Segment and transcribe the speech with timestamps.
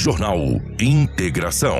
[0.00, 0.38] Jornal
[0.80, 1.76] Integração.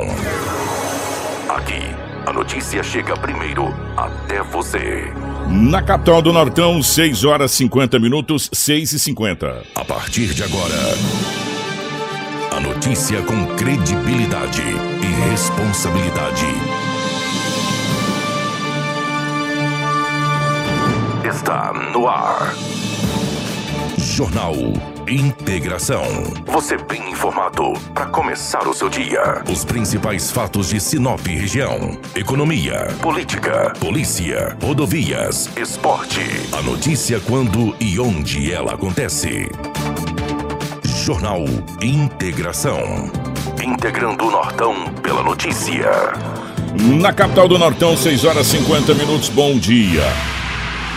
[1.48, 1.80] Aqui,
[2.27, 5.04] a notícia chega primeiro até você.
[5.48, 9.62] Na capital do Nortão, 6 horas 50 minutos, 6 e 50.
[9.73, 10.75] A partir de agora,
[12.57, 16.46] a notícia com credibilidade e responsabilidade.
[21.24, 22.52] Está no ar.
[23.96, 24.54] Jornal
[25.09, 26.04] Integração.
[26.48, 29.42] Você bem informado para começar o seu dia.
[29.51, 36.20] Os principais fatos de Sinop região: economia, política, polícia, rodovias, esporte.
[36.52, 39.48] A notícia quando e onde ela acontece.
[40.84, 41.43] Jornal
[41.80, 43.10] Integração.
[43.65, 45.90] Integrando o Nortão pela notícia.
[47.01, 49.30] Na capital do Nortão, 6 horas 50 minutos.
[49.30, 50.02] Bom dia.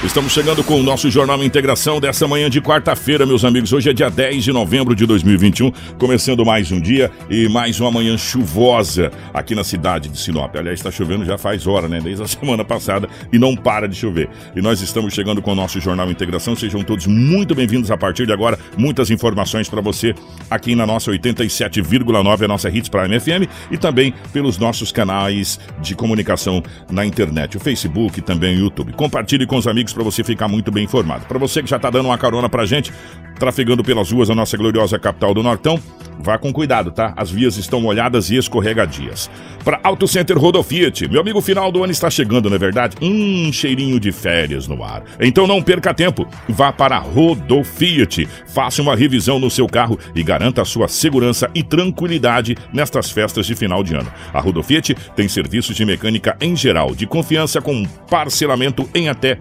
[0.04, 3.72] Estamos chegando com o nosso Jornal Integração dessa manhã de quarta-feira, meus amigos.
[3.72, 7.91] Hoje é dia 10 de novembro de 2021, começando mais um dia e mais uma
[7.91, 10.55] manhã chuvosa aqui na cidade de Sinop.
[10.55, 11.99] Aliás, está chovendo já faz hora, né?
[12.02, 14.27] Desde a semana passada e não para de chover.
[14.55, 16.55] E nós estamos chegando com o nosso Jornal Integração.
[16.55, 18.58] Sejam todos muito bem-vindos a partir de agora.
[18.76, 20.15] Muitas informações para você
[20.49, 25.93] aqui na nossa 87,9, a nossa Hits Prime FM e também pelos nossos canais de
[25.93, 28.93] comunicação na internet, o Facebook e também o YouTube.
[28.93, 31.25] Compartilhe com os amigos para você ficar muito bem informado.
[31.25, 32.91] Para você que já está dando uma carona pra gente,
[33.39, 35.79] trafegando pelas ruas da nossa gloriosa capital do Nortão,
[36.20, 37.13] vá com cuidado, tá?
[37.17, 39.29] As vias estão molhadas e escorregadias.
[39.63, 42.97] Para Auto Center Rodofiat, meu amigo, final do ano está chegando, não é verdade?
[43.01, 45.03] Um cheirinho de férias no ar.
[45.19, 50.62] Então não perca tempo, vá para Rodofiat, faça uma revisão no seu carro e garanta
[50.62, 54.12] a sua segurança e tranquilidade nestas festas de final de ano.
[54.34, 59.39] A Rodofiat tem serviços de mecânica em geral, de confiança com parcelamento em até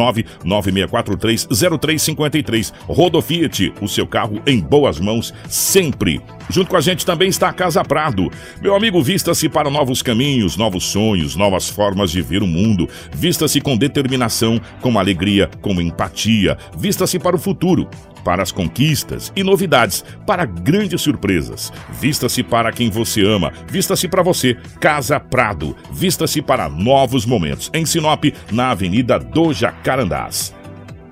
[0.45, 2.71] 99643-0353.
[2.87, 6.21] Rodofit, o seu carro em boas mãos sempre.
[6.49, 8.31] Junto com a gente também está a Casa Prado.
[8.61, 12.87] Meu amigo, vista-se para novos caminhos, novos sonhos, novas formas de ver o mundo.
[13.11, 16.55] Vista-se com determinação, com alegria, com empatia.
[16.77, 17.89] Vista-se para o futuro
[18.27, 21.71] para as conquistas e novidades, para grandes surpresas.
[21.89, 27.71] Vista-se para quem você ama, vista-se para você, Casa Prado, vista-se para novos momentos.
[27.73, 30.53] Em Sinop, na Avenida do Jacarandás.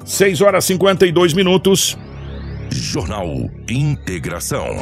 [0.03, 1.97] 6 horas 52 minutos.
[2.69, 4.75] Jornal Integração.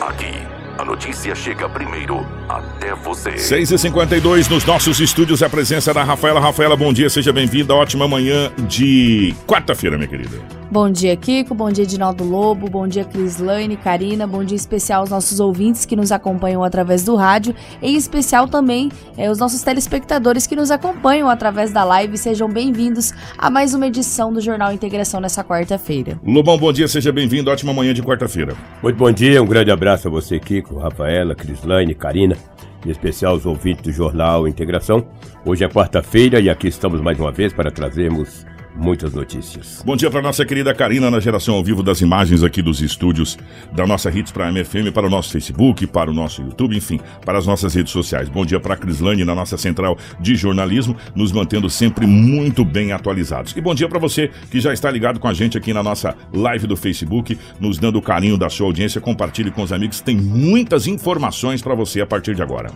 [0.00, 0.32] Aqui,
[0.78, 3.36] a notícia chega primeiro até você.
[3.36, 6.38] 6 e 52 nos nossos estúdios, a presença da Rafaela.
[6.38, 7.74] Rafaela, bom dia, seja bem-vinda.
[7.74, 10.38] Ótima manhã de quarta-feira, minha querida.
[10.70, 11.54] Bom dia, Kiko.
[11.54, 12.68] Bom dia, Edinaldo Lobo.
[12.68, 14.26] Bom dia, Crislaine, Karina.
[14.26, 17.54] Bom dia especial aos nossos ouvintes que nos acompanham através do rádio.
[17.80, 22.18] Em especial também é, os nossos telespectadores que nos acompanham através da live.
[22.18, 26.20] Sejam bem-vindos a mais uma edição do Jornal Integração nessa quarta-feira.
[26.22, 26.86] Lobão, bom dia.
[26.86, 27.50] Seja bem-vindo.
[27.50, 28.54] Ótima manhã de quarta-feira.
[28.82, 29.42] Muito bom dia.
[29.42, 32.36] Um grande abraço a você, Kiko, Rafaela, Crislaine, Karina.
[32.84, 35.06] Em especial os ouvintes do Jornal Integração.
[35.44, 38.46] Hoje é quarta-feira e aqui estamos mais uma vez para trazermos
[38.78, 39.82] muitas notícias.
[39.84, 43.36] Bom dia para nossa querida Karina na geração ao vivo das imagens aqui dos estúdios
[43.72, 47.00] da nossa Hits para a MFM, para o nosso Facebook, para o nosso YouTube, enfim,
[47.24, 48.28] para as nossas redes sociais.
[48.28, 52.92] Bom dia para a Crislane na nossa central de jornalismo, nos mantendo sempre muito bem
[52.92, 53.54] atualizados.
[53.56, 56.16] E bom dia para você que já está ligado com a gente aqui na nossa
[56.32, 59.00] live do Facebook, nos dando o carinho da sua audiência.
[59.00, 62.70] Compartilhe com os amigos, tem muitas informações para você a partir de agora.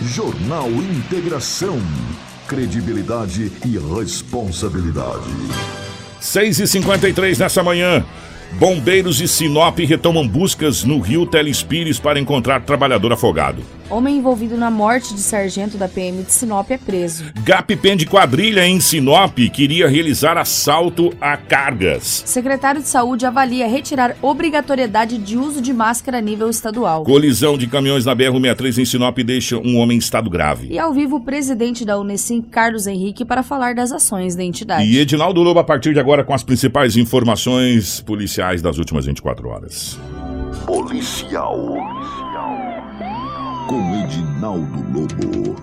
[0.00, 1.78] Jornal Integração
[2.50, 5.30] credibilidade e responsabilidade.
[6.20, 8.04] 6h53 nessa manhã.
[8.58, 13.62] Bombeiros de Sinop retomam buscas no rio Telespires para encontrar trabalhador afogado.
[13.88, 17.24] Homem envolvido na morte de sargento da PM de Sinop é preso.
[17.42, 22.22] GAP de quadrilha em Sinop queria realizar assalto a cargas.
[22.24, 27.02] Secretário de Saúde avalia retirar obrigatoriedade de uso de máscara a nível estadual.
[27.02, 30.68] Colisão de caminhões na BR-163 em Sinop deixa um homem em estado grave.
[30.70, 34.84] E ao vivo o presidente da Unesim, Carlos Henrique, para falar das ações da entidade.
[34.84, 39.48] E Edinaldo Lobo a partir de agora com as principais informações policiais das últimas 24
[39.48, 40.00] horas.
[40.66, 41.56] Policial
[43.68, 45.56] com Edinaldo Lobo.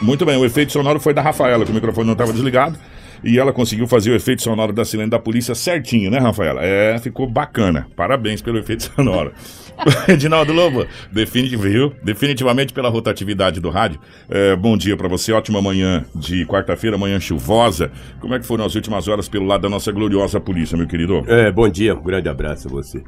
[0.00, 2.78] Muito bem, o efeito sonoro foi da Rafaela, que o microfone não estava desligado.
[3.22, 6.60] E ela conseguiu fazer o efeito sonoro da sirene da polícia certinho, né, Rafaela?
[6.62, 7.86] É, ficou bacana.
[7.96, 9.32] Parabéns pelo efeito sonoro.
[10.08, 14.00] Edinaldo Lobo, definitivamente, definitivamente pela rotatividade do rádio.
[14.28, 17.90] É, bom dia para você, ótima manhã de quarta-feira, manhã chuvosa.
[18.20, 21.24] Como é que foram as últimas horas pelo lado da nossa gloriosa polícia, meu querido?
[21.26, 23.02] É, bom dia, um grande abraço a você.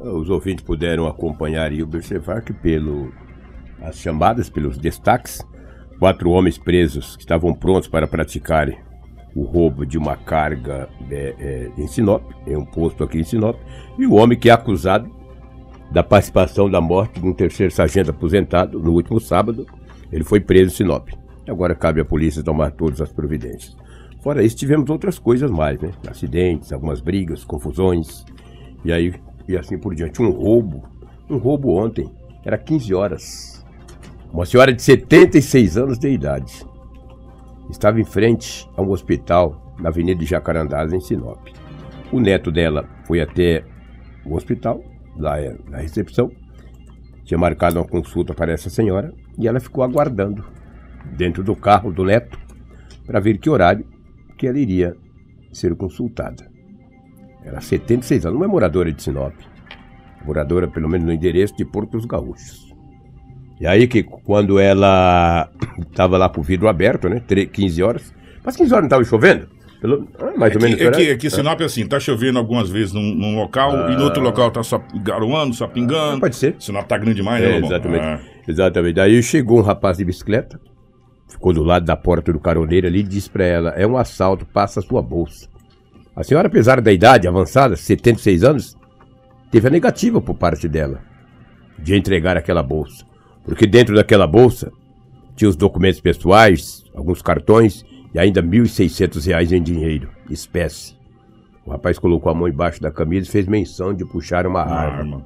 [0.00, 3.12] Os ouvintes puderam acompanhar e observar que pelo
[3.82, 5.44] as chamadas pelos destaques.
[5.98, 8.76] Quatro homens presos que estavam prontos para praticarem
[9.34, 13.56] o roubo de uma carga é, é, em Sinop, em um posto aqui em Sinop,
[13.98, 15.08] e o homem que é acusado
[15.92, 19.66] da participação da morte de um terceiro sargento aposentado no último sábado.
[20.10, 21.08] Ele foi preso em Sinop.
[21.46, 23.76] Agora cabe à polícia tomar todas as providências.
[24.22, 25.90] Fora isso, tivemos outras coisas mais, né?
[26.08, 28.24] Acidentes, algumas brigas, confusões,
[28.84, 29.14] e aí
[29.48, 30.22] e assim por diante.
[30.22, 30.84] Um roubo,
[31.28, 32.10] um roubo ontem,
[32.44, 33.66] era 15 horas.
[34.32, 36.64] Uma senhora de 76 anos de idade
[37.70, 41.48] estava em frente a um hospital na Avenida de Jacarandás, em Sinop.
[42.10, 43.64] O neto dela foi até
[44.24, 44.82] o hospital,
[45.16, 45.36] lá
[45.68, 46.30] na recepção,
[47.24, 50.44] tinha marcado uma consulta para essa senhora e ela ficou aguardando
[51.16, 52.38] dentro do carro do neto
[53.06, 53.86] para ver que horário
[54.36, 54.96] que ela iria
[55.52, 56.50] ser consultada.
[57.44, 59.34] Era 76 anos, não é moradora de Sinop,
[60.24, 62.72] moradora pelo menos no endereço de Porto dos Gaúchos.
[63.60, 65.48] E aí que quando ela
[65.78, 67.20] estava lá com o vidro aberto, né?
[67.20, 68.14] 15 horas.
[68.44, 69.48] Mas 15 horas não estava chovendo?
[69.82, 70.80] Pelo, ah, mais é ou que, menos.
[70.80, 73.90] É que, é que Sinop é assim, tá chovendo algumas vezes num, num local ah,
[73.90, 76.20] e no outro local tá só garoando, só pingando.
[76.20, 76.54] Pode ser.
[76.60, 78.04] Sinop tá grande demais, né, é, Exatamente.
[78.04, 78.20] Ah.
[78.46, 79.00] Exatamente.
[79.00, 80.60] Aí chegou um rapaz de bicicleta,
[81.28, 84.46] ficou do lado da porta do caroneiro ali e disse para ela: é um assalto,
[84.46, 85.48] passa a sua bolsa.
[86.14, 88.76] A senhora, apesar da idade avançada, 76 anos,
[89.50, 91.00] teve a negativa por parte dela
[91.76, 93.04] de entregar aquela bolsa.
[93.44, 94.70] Porque dentro daquela bolsa
[95.34, 97.84] tinha os documentos pessoais, alguns cartões
[98.14, 100.94] e ainda R$ 1.600 em dinheiro, espécie.
[101.64, 104.74] O rapaz colocou a mão embaixo da camisa e fez menção de puxar uma, uma
[104.74, 104.98] arma.
[104.98, 105.22] arma.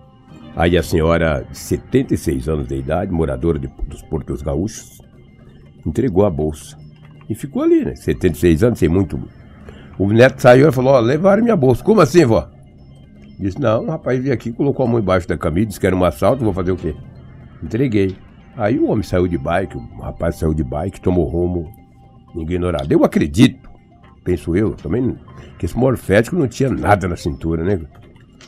[0.54, 5.00] Aí a senhora, de 76 anos de idade, moradora de, dos Portos Gaúchos,
[5.84, 6.78] entregou a bolsa.
[7.28, 7.94] E ficou ali, né?
[7.94, 9.20] 76 anos, sem muito.
[9.98, 11.82] O neto saiu e falou: Ó, levaram minha bolsa.
[11.82, 12.48] Como assim, vó?
[13.38, 15.96] Disse: Não, o rapaz veio aqui, colocou a mão embaixo da camisa, disse que era
[15.96, 16.94] um assalto, vou fazer o quê?
[17.62, 18.16] Entreguei.
[18.56, 21.70] Aí o homem saiu de bike, o rapaz saiu de bike, tomou rumo
[22.42, 22.90] ignorado.
[22.90, 23.68] Eu acredito,
[24.24, 25.16] penso eu, também,
[25.58, 27.80] que esse morfético não tinha nada na cintura, né?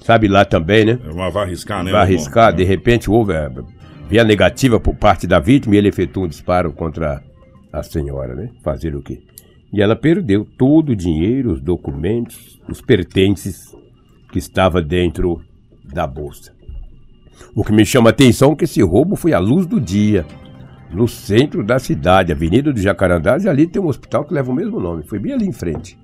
[0.02, 0.98] Sabe lá também, né?
[1.10, 1.90] Uma vai arriscar, né?
[1.90, 3.50] Vai arriscar, de repente houve a,
[4.08, 7.22] via negativa por parte da vítima e ele efetuou um disparo contra
[7.72, 8.50] a senhora, né?
[8.62, 9.20] Fazer o quê?
[9.72, 13.76] E ela perdeu todo o dinheiro, os documentos, os pertences
[14.32, 15.42] que estava dentro
[15.84, 16.52] da bolsa.
[17.54, 20.26] O que me chama a atenção é que esse roubo foi à luz do dia,
[20.90, 24.54] no centro da cidade, Avenida do Jacarandás, e ali tem um hospital que leva o
[24.54, 25.02] mesmo nome.
[25.02, 25.98] Foi bem ali em frente.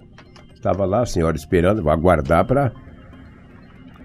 [0.54, 2.72] Estava lá a senhora esperando, vai aguardar para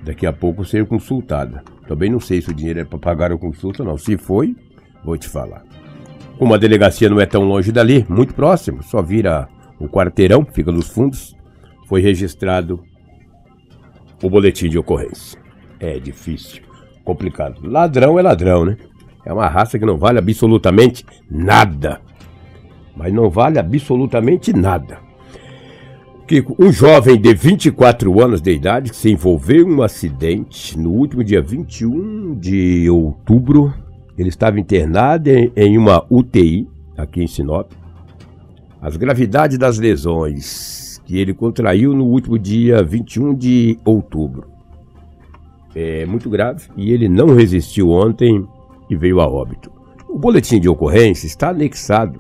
[0.04, 1.64] daqui a pouco ser consultada.
[1.88, 3.98] Também não sei se o dinheiro é para pagar a consulta, não.
[3.98, 4.56] Se foi,
[5.04, 5.64] vou te falar.
[6.38, 10.72] Como a delegacia não é tão longe dali, muito próximo, só vira o quarteirão, fica
[10.72, 11.36] nos fundos,
[11.88, 12.82] foi registrado
[14.24, 15.40] o boletim de ocorrência.
[15.80, 16.70] É difícil
[17.10, 17.60] complicado.
[17.64, 18.78] Ladrão é ladrão, né?
[19.26, 22.02] É uma raça que não vale absolutamente nada.
[22.96, 25.00] Mas não vale absolutamente nada.
[26.28, 30.92] Que um jovem de 24 anos de idade que se envolveu em um acidente no
[30.92, 33.74] último dia 21 de outubro.
[34.18, 36.68] Ele estava internado em uma UTI
[36.98, 37.72] aqui em Sinop.
[38.82, 44.60] As gravidades das lesões que ele contraiu no último dia 21 de outubro
[45.76, 48.46] é, muito grave e ele não resistiu ontem
[48.90, 49.72] e veio a óbito.
[50.08, 52.20] O boletim de ocorrência está anexado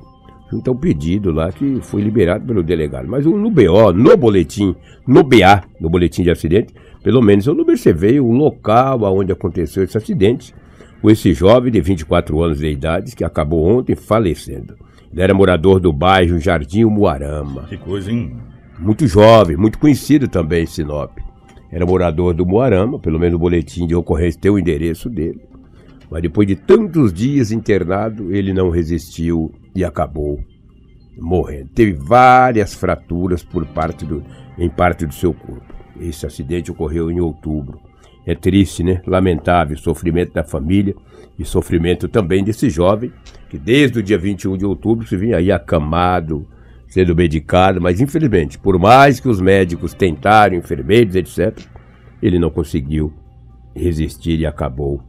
[0.52, 3.08] junto ao pedido lá que foi liberado pelo delegado.
[3.08, 4.76] Mas no BO, no boletim,
[5.08, 9.84] no BA, no boletim de acidente, pelo menos eu não observei o local onde aconteceu
[9.84, 10.54] esse acidente
[11.02, 14.76] com esse jovem de 24 anos de idade que acabou ontem falecendo.
[15.12, 17.64] Ele era morador do bairro Jardim Muarama.
[17.64, 18.36] Que coisa, hein?
[18.78, 21.12] Muito jovem, muito conhecido também em Sinop
[21.72, 25.42] era morador do Moarama, pelo menos o boletim de ocorrência tem o endereço dele.
[26.10, 30.40] Mas depois de tantos dias internado, ele não resistiu e acabou
[31.18, 31.70] morrendo.
[31.70, 34.24] Teve várias fraturas por parte do,
[34.58, 35.74] em parte do seu corpo.
[36.00, 37.80] Esse acidente ocorreu em outubro.
[38.26, 39.02] É triste, né?
[39.06, 40.96] Lamentável o sofrimento da família
[41.38, 43.12] e sofrimento também desse jovem,
[43.50, 46.46] que desde o dia 21 de outubro se vinha aí acamado,
[46.88, 51.58] sendo medicado, mas infelizmente, por mais que os médicos tentaram, enfermeiros, etc.,
[52.22, 53.14] ele não conseguiu
[53.76, 55.02] resistir e acabou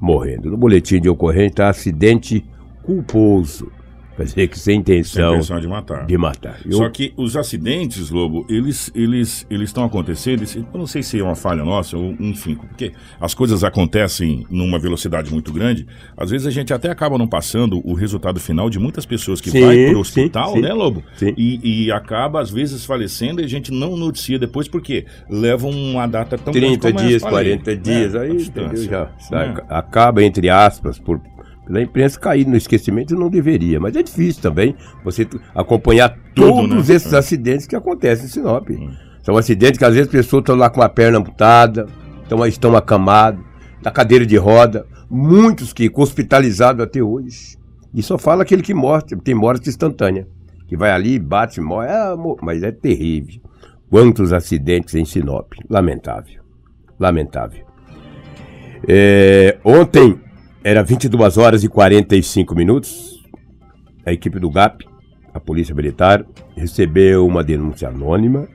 [0.00, 0.50] morrendo.
[0.50, 2.44] No boletim de ocorrência acidente
[2.82, 3.70] culposo
[4.16, 6.06] Quer dizer que sem intenção, sem intenção de matar.
[6.06, 6.58] De matar.
[6.64, 6.78] Eu...
[6.78, 11.22] Só que os acidentes, Lobo, eles eles eles estão acontecendo, eu não sei se é
[11.22, 16.46] uma falha nossa ou enfim, porque as coisas acontecem numa velocidade muito grande, às vezes
[16.46, 19.86] a gente até acaba não passando o resultado final de muitas pessoas que sim, vai
[19.86, 21.04] para o hospital, sim, né, Lobo?
[21.16, 21.34] Sim.
[21.36, 26.06] E, e, acaba às vezes falecendo e a gente não noticia depois porque leva uma
[26.06, 29.64] data tão 30 dias, 40 dias, é, aí entendeu, já, é.
[29.68, 31.20] acaba entre aspas por
[31.66, 36.88] pela imprensa cair no esquecimento não deveria, mas é difícil também você acompanhar Tudo, todos
[36.88, 36.94] né?
[36.94, 37.18] esses é.
[37.18, 38.70] acidentes que acontecem em Sinop.
[38.70, 38.90] Hum.
[39.22, 41.88] São acidentes que às vezes as pessoas estão lá com a perna amputada,
[42.22, 43.44] estão, estão acamados,
[43.82, 47.58] na cadeira de roda, muitos que hospitalizados até hoje.
[47.92, 50.28] E só fala aquele que morre, tem morte instantânea,
[50.68, 53.40] que vai ali, bate, morre, é, mas é terrível.
[53.90, 56.42] Quantos acidentes em Sinop, lamentável,
[56.98, 57.64] lamentável.
[58.86, 60.20] É, ontem
[60.66, 63.24] era 22 horas e 45 minutos.
[64.04, 64.84] A equipe do GAP,
[65.32, 68.48] a Polícia Militar, recebeu uma denúncia anônima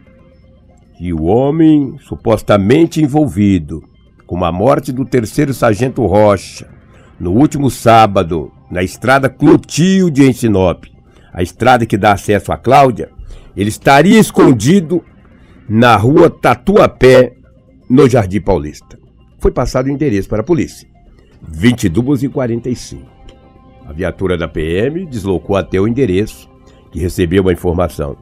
[0.98, 3.82] que o homem supostamente envolvido
[4.28, 6.68] com a morte do terceiro sargento Rocha
[7.18, 10.84] no último sábado na estrada Clotilde em Sinop,
[11.32, 13.10] a estrada que dá acesso a Cláudia,
[13.56, 15.02] ele estaria escondido
[15.70, 17.38] na rua Tatuapé,
[17.90, 19.00] no Jardim Paulista.
[19.40, 20.91] Foi passado o endereço para a polícia.
[21.42, 23.06] 22 e 45.
[23.86, 26.50] A viatura da PM deslocou até o endereço
[26.92, 28.18] que recebeu a informação.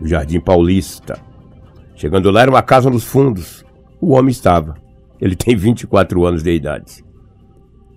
[0.00, 1.20] No Jardim Paulista.
[1.94, 3.64] Chegando lá era uma casa nos fundos.
[4.00, 4.74] O homem estava.
[5.20, 7.04] Ele tem 24 anos de idade.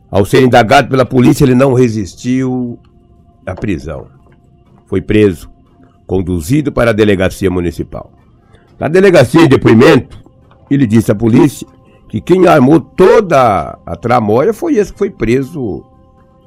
[0.10, 2.80] Ao ser indagado pela polícia, ele não resistiu
[3.46, 4.08] à prisão.
[4.86, 5.50] Foi preso,
[6.06, 8.14] conduzido para a delegacia municipal.
[8.80, 10.24] Na delegacia de depoimento,
[10.70, 11.68] ele disse à polícia
[12.10, 15.84] que quem armou toda a tramóia foi esse que foi preso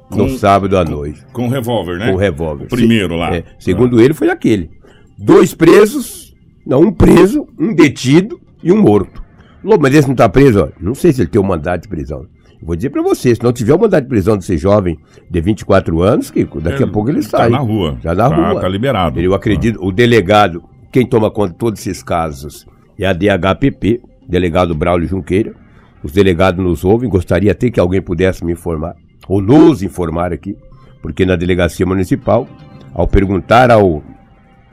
[0.09, 1.25] no com, sábado à noite.
[1.31, 2.11] Com revólver, né?
[2.11, 2.65] Com revólver.
[2.65, 3.35] O primeiro lá.
[3.35, 4.03] É, segundo ah.
[4.03, 4.69] ele, foi aquele.
[5.17, 9.21] Dois presos, não, um preso, um detido e um morto.
[9.63, 10.69] Lobo, mas esse não está preso, ó.
[10.79, 12.25] Não sei se ele tem um mandado de prisão.
[12.63, 14.97] Vou dizer para você, se não tiver o mandado de prisão desse jovem
[15.29, 17.49] de 24 anos, Kiko, daqui é, a pouco ele sai.
[17.49, 17.97] Tá na rua.
[18.03, 18.61] Já na tá, rua.
[18.61, 19.19] Tá liberado.
[19.19, 19.85] Eu acredito, ah.
[19.85, 22.67] o delegado, quem toma conta de todos esses casos
[22.99, 24.01] é a DHPP,
[24.31, 25.53] delegado Braulio Junqueira.
[26.01, 28.95] Os delegados nos ouvem, gostaria até que alguém pudesse me informar,
[29.27, 30.57] ou nos informar aqui,
[30.99, 32.47] porque na delegacia municipal,
[32.91, 34.01] ao perguntar ao,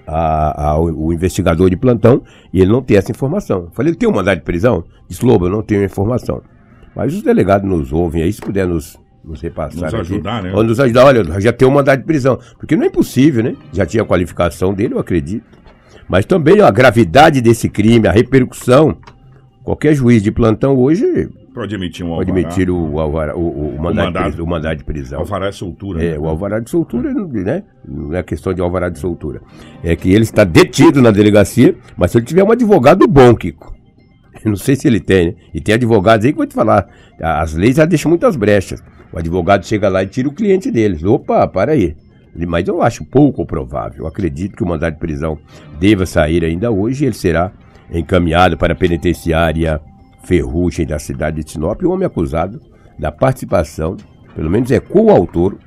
[0.07, 3.69] a, ao o investigador de plantão, e ele não tem essa informação.
[3.73, 4.85] Falei, tem um mandado de prisão?
[5.07, 6.41] Disse, Lobo, eu não tenho informação.
[6.97, 9.93] Mas os delegados nos ouvem aí, se puder nos, nos repassar.
[9.93, 10.55] Nos ajudar, aqui, né?
[10.55, 12.39] Ou nos ajudar, olha, já tem um mandado de prisão.
[12.59, 13.55] Porque não é impossível, né?
[13.71, 15.45] Já tinha a qualificação dele, eu acredito.
[16.09, 18.97] Mas também a gravidade desse crime, a repercussão.
[19.69, 22.27] Qualquer juiz de plantão hoje Pode emitir um alvará.
[22.27, 25.21] Pode emitir o, alvará, o, o, o, mandado, o, mandado, de, o mandado de prisão.
[25.21, 26.03] Alvará de soltura.
[26.03, 26.19] É, né?
[26.19, 27.65] o alvará de soltura, né?
[27.87, 29.43] Não é questão de alvará de soltura.
[29.85, 33.75] É que ele está detido na delegacia, mas se ele tiver um advogado bom, Kiko.
[34.43, 35.35] Eu não sei se ele tem, né?
[35.53, 36.89] E tem advogados aí que vou te falar.
[37.21, 38.83] As leis já deixam muitas brechas.
[39.13, 41.05] O advogado chega lá e tira o cliente deles.
[41.05, 41.95] Opa, para aí.
[42.35, 44.05] Mas eu acho pouco provável.
[44.05, 45.39] Eu acredito que o mandado de prisão
[45.79, 47.53] deva sair ainda hoje e ele será
[47.93, 49.81] encaminhado para a penitenciária
[50.25, 51.83] Ferrugem da cidade de Sinop.
[51.83, 52.61] O homem acusado
[52.99, 53.97] da participação,
[54.35, 55.59] pelo menos é coautor,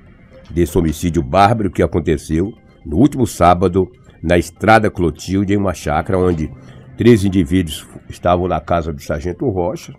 [0.49, 2.53] desse homicídio bárbaro que aconteceu
[2.85, 3.89] no último sábado
[4.21, 6.51] na estrada Clotilde, em uma chácara onde
[6.97, 9.93] três indivíduos estavam na casa do sargento Rocha.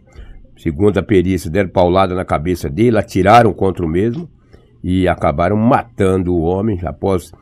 [0.57, 4.29] Segundo a perícia, deram paulada na cabeça dele, atiraram contra o mesmo
[4.83, 7.33] e acabaram matando o homem após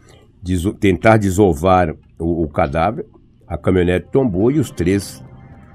[0.79, 3.05] tentar desovar o, o, cadáver.
[3.51, 5.25] A caminhonete tombou e os três,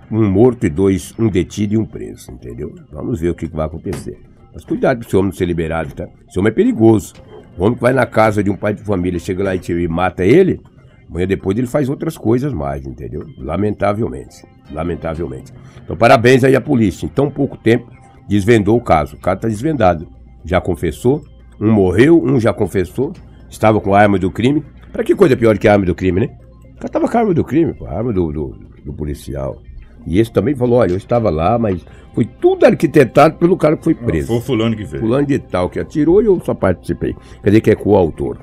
[0.09, 2.73] um morto e dois, um detido e um preso, entendeu?
[2.89, 4.17] Vamos ver o que, vai acontecer.
[4.53, 6.07] Mas cuidado para esse homem não ser liberado, tá?
[6.25, 7.13] Esse homem é perigoso.
[7.57, 9.87] O homem que vai na casa de um pai de família, chega lá e, e
[9.89, 10.61] mata ele,
[11.09, 13.25] amanhã depois ele faz outras coisas mais, entendeu?
[13.37, 14.45] Lamentavelmente.
[14.71, 15.51] Lamentavelmente.
[15.83, 17.05] Então, parabéns aí à polícia.
[17.05, 17.91] Em tão pouco tempo,
[18.25, 19.17] desvendou o caso.
[19.17, 20.07] O caso está desvendado.
[20.45, 21.25] Já confessou,
[21.59, 23.11] um morreu, um já confessou,
[23.49, 24.63] estava com a arma do crime.
[24.93, 26.44] Para que coisa pior que a arma do crime, né?
[26.75, 29.61] O cara estava com a arma do crime, pô, a arma do, do, do, policial.
[30.05, 33.83] E esse também falou: olha, eu estava lá, mas foi tudo arquitetado pelo cara que
[33.83, 34.27] foi ah, preso.
[34.27, 35.01] foi o fulano que fez.
[35.01, 37.15] Fulano de tal que atirou e eu só participei.
[37.41, 38.37] Quer dizer que é coautor.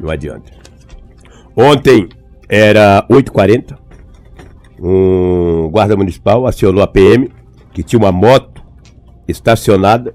[0.00, 0.50] Não adianta.
[1.54, 2.08] Ontem
[2.48, 3.76] era 8h40.
[4.80, 7.30] Um guarda municipal acionou a PM,
[7.72, 8.62] que tinha uma moto
[9.26, 10.14] estacionada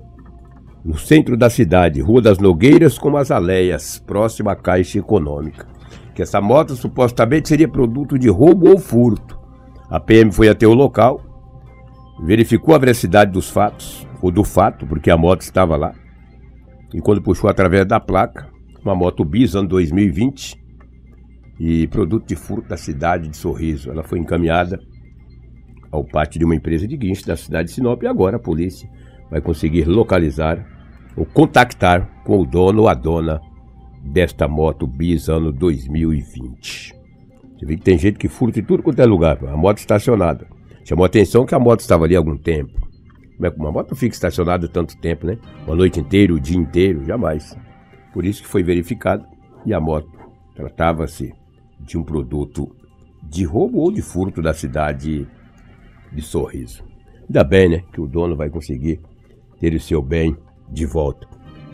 [0.84, 5.73] no centro da cidade, Rua das Nogueiras com as Aleias, próxima à Caixa Econômica.
[6.14, 9.40] Que essa moto supostamente seria produto de roubo ou furto.
[9.90, 11.22] A PM foi até o local,
[12.24, 15.94] verificou a veracidade dos fatos, ou do fato, porque a moto estava lá.
[16.94, 18.48] E quando puxou através da placa,
[18.84, 20.64] uma moto Bis, ano 2020,
[21.60, 23.90] e produto de furto da cidade de Sorriso.
[23.90, 24.80] Ela foi encaminhada
[25.92, 28.90] ao pátio de uma empresa de guincho da cidade de Sinop e agora a polícia
[29.30, 30.66] vai conseguir localizar
[31.16, 33.40] ou contactar com o dono ou a dona
[34.04, 36.94] desta moto bis ano 2020.
[37.58, 40.46] Você vê que tem gente que furta em tudo quanto é lugar, a moto estacionada.
[40.84, 42.74] Chamou a atenção que a moto estava ali há algum tempo.
[43.36, 45.38] Como é que uma moto fica estacionada tanto tempo, né?
[45.66, 47.58] Uma noite inteira, o dia inteiro, jamais.
[48.14, 49.26] Por isso que foi verificado
[49.66, 50.12] e a moto
[50.56, 51.34] tratava-se
[51.80, 52.76] de um produto
[53.24, 55.28] de roubo ou de furto da cidade
[56.12, 56.84] de Sorriso.
[57.22, 59.00] Ainda bem, né, que o dono vai conseguir
[59.60, 60.36] ter o seu bem
[60.70, 61.33] de volta.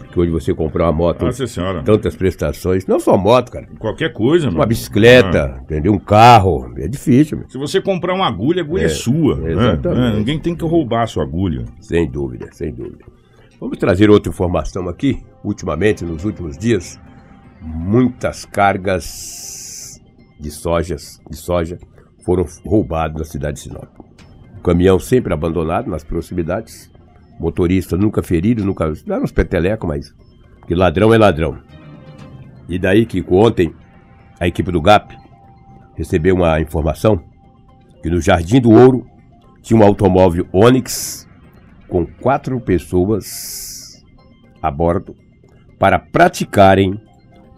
[0.10, 1.84] Porque hoje você comprar uma moto, Nossa senhora.
[1.84, 3.68] tantas prestações, não só moto, cara.
[3.78, 4.58] Qualquer coisa, mano.
[4.58, 5.94] Uma bicicleta, entendeu?
[5.94, 7.48] Um carro, é difícil, meu.
[7.50, 9.36] Se você comprar uma agulha, a agulha é, É, sua.
[9.36, 9.51] né?
[9.51, 10.16] exatamente.
[10.16, 11.63] É, ninguém tem que roubar a sua agulha.
[11.80, 13.06] Sem dúvida, sem dúvida.
[13.62, 15.22] Vamos trazer outra informação aqui.
[15.44, 17.00] Ultimamente, nos últimos dias,
[17.62, 20.01] muitas cargas
[20.39, 21.78] de sojas, de soja
[22.25, 23.89] foram roubadas na cidade de Sinop.
[24.58, 26.89] O caminhão sempre abandonado nas proximidades.
[27.39, 28.91] Motorista nunca ferido, nunca.
[29.05, 30.13] Não uns peteleco, mas.
[30.60, 31.58] Porque ladrão é ladrão.
[32.67, 33.74] E daí que ontem
[34.39, 35.17] a equipe do GAP
[35.96, 37.24] recebeu uma informação
[38.01, 39.05] que no Jardim do Ouro
[39.62, 41.27] tinha um automóvel Onix
[41.88, 44.03] com quatro pessoas
[44.62, 45.15] a bordo
[45.77, 47.00] para praticarem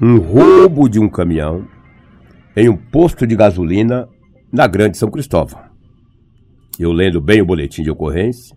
[0.02, 1.68] um roubo de um caminhão
[2.56, 4.08] em um posto de gasolina
[4.52, 5.60] na Grande São Cristóvão.
[6.80, 8.56] Eu lendo bem o boletim de ocorrência,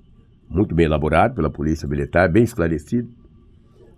[0.55, 3.09] muito bem elaborado pela Polícia Militar, bem esclarecido.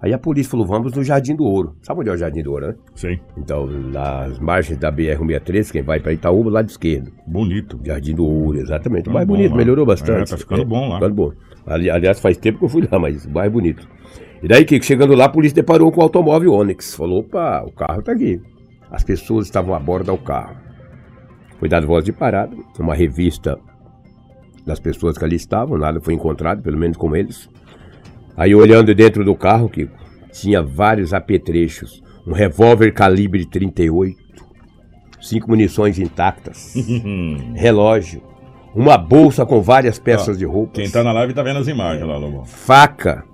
[0.01, 1.75] Aí a polícia falou: vamos no Jardim do Ouro.
[1.83, 2.75] Sabe onde é o Jardim do Ouro, né?
[2.95, 3.19] Sim.
[3.37, 7.11] Então, nas margens da BR-163, quem vai para Itaúba, lado esquerdo.
[7.27, 7.81] Bonito.
[7.83, 9.05] Jardim do Ouro, exatamente.
[9.05, 9.57] Tá o bairro bom bonito, lá.
[9.57, 10.33] melhorou bastante.
[10.33, 10.97] É, tá ficando bom lá.
[10.97, 11.33] Ficando bom.
[11.67, 13.89] Ali- aliás, faz tempo que eu fui lá, mas o bairro é bonito.
[14.43, 16.95] E daí, que chegando lá, a polícia deparou com o automóvel Onix.
[16.95, 18.41] Falou, opa, o carro tá aqui.
[18.91, 20.57] As pessoas estavam a bordo do carro.
[21.59, 23.59] Foi dado voz de parada, uma revista
[24.67, 27.49] das pessoas que ali estavam, nada foi encontrado, pelo menos com eles.
[28.37, 29.89] Aí olhando dentro do carro, que
[30.33, 34.17] tinha vários apetrechos, um revólver calibre 38,
[35.23, 36.75] cinco munições intactas,
[37.55, 38.21] relógio,
[38.75, 41.69] uma bolsa com várias peças Ó, de roupa, Quem tá na live tá vendo as
[41.69, 42.45] imagens lá, Lobão.
[42.45, 43.25] faca,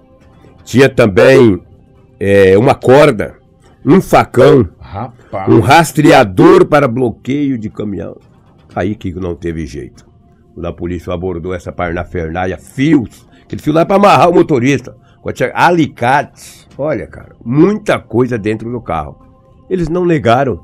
[0.65, 1.61] tinha também
[2.21, 3.35] é, uma corda,
[3.85, 5.49] um facão, Rapaz.
[5.53, 8.17] um rastreador para bloqueio de caminhão.
[8.75, 10.07] Aí que não teve jeito.
[10.55, 14.97] Quando a polícia abordou essa parnafernália, fios, aquele fio lá para amarrar o motorista,
[15.55, 19.17] alicates, olha, cara, muita coisa dentro do carro.
[19.71, 20.61] Eles não negaram.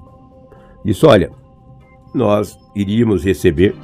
[0.85, 1.31] Disse, olha,
[2.15, 3.75] nós iríamos receber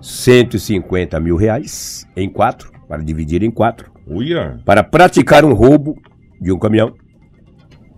[0.00, 4.60] 150 mil reais em quatro, para dividir em quatro, Uia.
[4.64, 5.96] para praticar um roubo
[6.40, 6.94] de um caminhão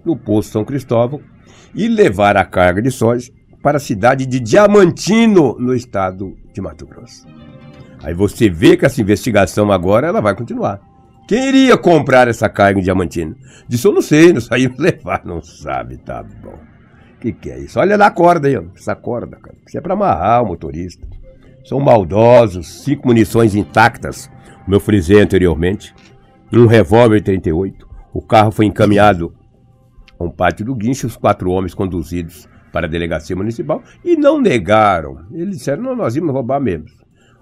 [0.05, 1.21] no posto São Cristóvão
[1.75, 3.33] e levar a carga de soja
[3.64, 7.27] para a cidade de Diamantino, no estado de Mato Grosso.
[8.03, 10.83] Aí você vê que essa investigação agora ela vai continuar.
[11.27, 13.35] Quem iria comprar essa carga em Diamantino?
[13.66, 16.59] Disse, eu não sei, não saímos levar, não sabe, tá bom.
[17.16, 17.81] O que, que é isso?
[17.81, 18.64] Olha a corda aí, ó.
[18.77, 19.57] essa corda, cara.
[19.66, 21.09] Isso é para amarrar o motorista.
[21.64, 24.31] São maldosos, cinco munições intactas,
[24.62, 25.94] como eu frisei anteriormente,
[26.53, 27.88] um revólver 38.
[28.12, 29.35] O carro foi encaminhado
[30.18, 34.40] a um pátio do guincho, os quatro homens conduzidos para a delegacia municipal e não
[34.40, 35.20] negaram.
[35.32, 36.87] Eles disseram, não, nós íamos roubar mesmo.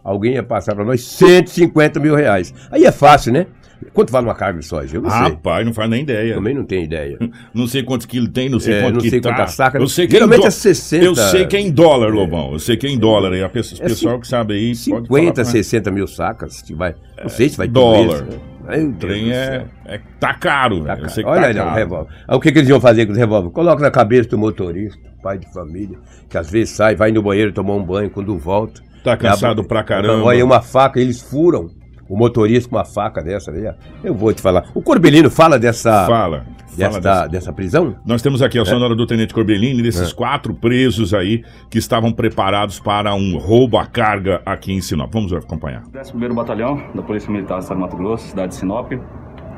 [0.05, 2.53] Alguém ia passar para nós 150 mil reais.
[2.71, 3.47] Aí é fácil, né?
[3.95, 4.97] Quanto vale uma carga de soja?
[4.97, 5.19] Eu não sei.
[5.21, 6.35] Rapaz, não faz nem ideia.
[6.35, 7.19] Também não tenho ideia.
[7.55, 9.47] Não sei quantos quilos tem, não sei É, quanto não que sei tá.
[9.49, 9.79] saca.
[9.79, 11.05] Eu sei que é Geralmente dó- é 60.
[11.05, 12.53] Eu sei que é em dólar, Lobão.
[12.53, 13.33] Eu sei que é em dólar.
[13.33, 13.43] aí.
[13.43, 14.67] A pessoa, É pessoal que sabe aí.
[14.69, 16.63] pode 50, falar pra- 60 mil sacas.
[16.63, 18.15] que Vai, não sei se vai ter dólar.
[18.23, 18.39] isso, né?
[18.69, 20.01] Meu O trem é, é.
[20.21, 21.13] Tá caro, Tá caro.
[21.25, 21.75] Olha tá aí, caro.
[21.75, 22.11] revólver.
[22.29, 23.51] Aí o que, que eles iam fazer com os revólver?
[23.51, 25.99] Coloca na cabeça do motorista, pai de família,
[26.29, 28.81] que às vezes sai, vai no banheiro tomar um banho, quando volta.
[29.03, 30.23] Tá cansado Abre- pra caramba.
[30.25, 31.71] Olha, uma faca, eles furam
[32.09, 33.51] o motorista com uma faca dessa.
[33.53, 33.75] Né?
[34.03, 34.65] Eu vou te falar.
[34.75, 36.45] O Corbelino fala dessa, Fala.
[36.77, 37.27] dessa, Fala dessa.
[37.29, 37.95] dessa prisão?
[38.05, 40.15] Nós temos aqui a sonora do Tenente Corbellini, desses É.
[40.15, 45.13] quatro presos aí que estavam preparados para um roubo à carga aqui em Sinop.
[45.13, 45.83] Vamos acompanhar.
[45.93, 48.93] 11º Batalhão da Polícia Militar do Estado de Mato Grosso, cidade de Sinop,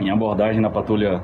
[0.00, 1.20] em abordagem na patrulha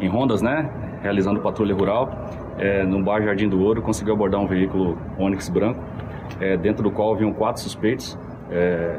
[0.00, 0.68] em rondas, né,
[1.02, 2.10] realizando patrulha rural,
[2.58, 5.80] é, no bairro Jardim do Ouro, conseguiu abordar um veículo Onix branco,
[6.40, 8.18] é, dentro do qual haviam quatro suspeitos.
[8.50, 8.98] É,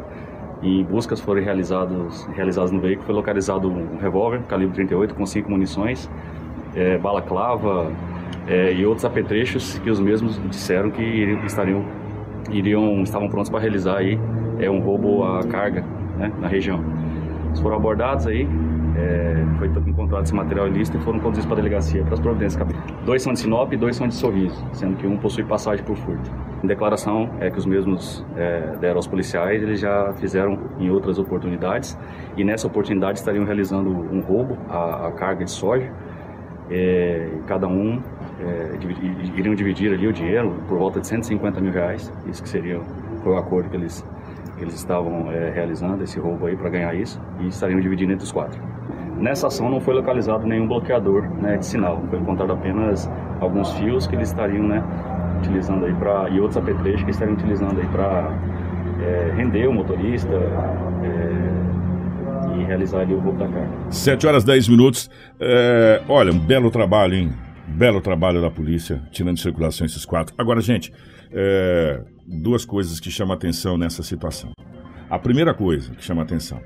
[0.61, 5.49] em buscas foram realizados, realizadas no veículo, foi localizado um revólver calibre 38 com cinco
[5.49, 6.09] munições,
[6.75, 7.91] é, bala clava
[8.47, 11.01] é, e outros apetrechos que os mesmos disseram que
[11.45, 11.83] estariam
[12.49, 14.19] iriam estavam prontos para realizar aí
[14.59, 15.83] é um roubo à carga
[16.17, 16.83] né, na região.
[17.47, 18.47] Eles foram abordados aí,
[18.97, 22.55] é, foi encontrado esse material ilícito e foram conduzidos para a delegacia para as providências
[22.57, 22.83] cabíveis.
[23.05, 25.95] Dois são de Sinop e dois são de Sorriso, sendo que um possui passagem por
[25.95, 26.29] furto.
[26.63, 31.17] Em declaração é que os mesmos é, deram aos policiais, eles já fizeram em outras
[31.17, 31.97] oportunidades
[32.37, 35.89] e nessa oportunidade estariam realizando um roubo à, à carga de soja.
[36.69, 38.01] É, cada um
[38.39, 42.47] é, dividir- iriam dividir ali o dinheiro por volta de 150 mil reais, isso que
[42.47, 42.79] seria
[43.23, 44.05] foi o acordo que eles
[44.57, 48.31] eles estavam é, realizando esse roubo aí para ganhar isso e estariam dividindo entre os
[48.31, 48.61] quatro.
[49.21, 53.07] Nessa ação não foi localizado nenhum bloqueador né, de sinal, foi encontrado apenas
[53.39, 54.83] alguns fios que eles estariam né,
[55.37, 58.35] utilizando aí para e outros apetrechos que estariam utilizando aí para
[58.99, 60.33] é, render o motorista
[61.03, 63.69] é, e realizar ali o roubo da carga.
[63.91, 65.07] 7 horas 10 minutos.
[65.39, 67.31] É, olha, um belo trabalho, hein?
[67.67, 70.33] Belo trabalho da polícia, tirando de circulação esses quatro.
[70.35, 70.91] Agora, gente,
[72.27, 74.49] duas coisas que chamam atenção nessa situação.
[75.09, 76.59] A primeira coisa que chama atenção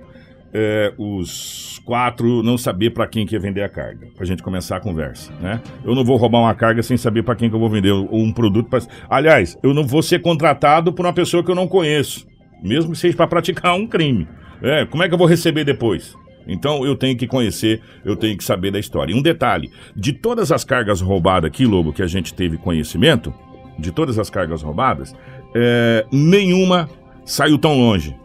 [0.57, 4.41] é os quatro não saber para quem que ia vender a carga, para a gente
[4.41, 5.61] começar a conversa, né?
[5.83, 8.31] Eu não vou roubar uma carga sem saber para quem que eu vou vender um
[8.31, 8.69] produto.
[8.69, 8.79] Pra...
[9.09, 12.25] Aliás, eu não vou ser contratado por uma pessoa que eu não conheço,
[12.63, 14.25] mesmo que seja para praticar um crime.
[14.61, 16.15] É, como é que eu vou receber depois?
[16.47, 19.11] Então eu tenho que conhecer, eu tenho que saber da história.
[19.11, 23.33] E um detalhe: de todas as cargas roubadas aqui, Lobo, que a gente teve conhecimento,
[23.77, 25.13] de todas as cargas roubadas,
[25.53, 26.89] é, nenhuma
[27.25, 28.15] saiu tão longe.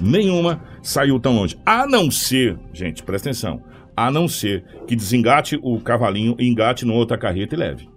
[0.00, 1.58] Nenhuma saiu tão longe.
[1.64, 3.62] A não ser, gente, presta atenção,
[3.96, 7.88] a não ser que desengate o cavalinho, engate numa outra carreta e leve.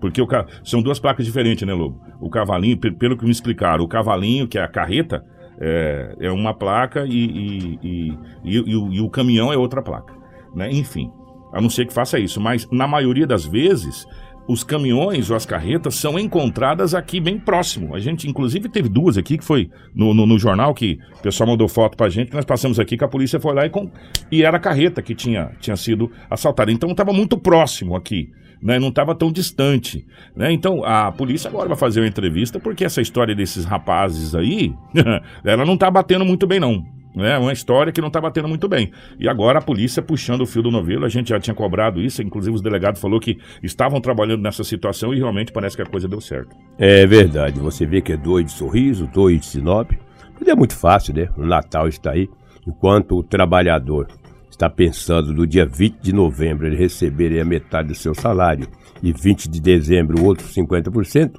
[0.00, 0.46] Porque o ca...
[0.64, 2.00] são duas placas diferentes, né, Lobo?
[2.20, 5.24] O cavalinho, pelo que me explicaram, o cavalinho, que é a carreta,
[5.60, 10.14] é, é uma placa e, e, e, e, e o caminhão é outra placa.
[10.54, 10.70] Né?
[10.70, 11.10] Enfim,
[11.52, 12.40] a não ser que faça isso.
[12.40, 14.06] Mas na maioria das vezes,
[14.46, 17.94] os caminhões ou as carretas são encontradas aqui bem próximo.
[17.94, 21.48] A gente, inclusive, teve duas aqui que foi no, no, no jornal que o pessoal
[21.48, 23.90] mandou foto pra gente, que nós passamos aqui, que a polícia foi lá e, com,
[24.30, 26.72] e era a carreta que tinha, tinha sido assaltada.
[26.72, 28.30] Então estava muito próximo aqui.
[28.62, 30.06] Né, não estava tão distante.
[30.36, 30.52] Né?
[30.52, 34.74] Então a polícia agora vai fazer uma entrevista porque essa história desses rapazes aí,
[35.42, 36.84] ela não está batendo muito bem não.
[37.16, 38.92] É uma história que não está batendo muito bem.
[39.18, 42.22] E agora a polícia puxando o fio do novelo, a gente já tinha cobrado isso,
[42.22, 46.06] inclusive os delegados falou que estavam trabalhando nessa situação e realmente parece que a coisa
[46.06, 46.54] deu certo.
[46.78, 49.90] É verdade, você vê que é dois de sorriso, dois de Sinop.
[50.38, 51.28] Mas é muito fácil, né?
[51.36, 52.28] O Natal está aí,
[52.66, 54.06] enquanto o trabalhador
[54.48, 58.68] está pensando no dia 20 de novembro ele receber a metade do seu salário
[59.02, 61.32] e 20 de dezembro o outro 50%,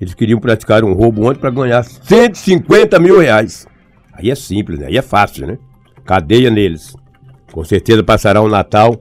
[0.00, 3.66] eles queriam praticar um roubo ontem para ganhar 150 mil reais.
[4.20, 4.86] Aí é simples, né?
[4.86, 5.58] Aí é fácil, né?
[6.04, 6.94] Cadeia neles.
[7.52, 8.98] Com certeza passará o um Natal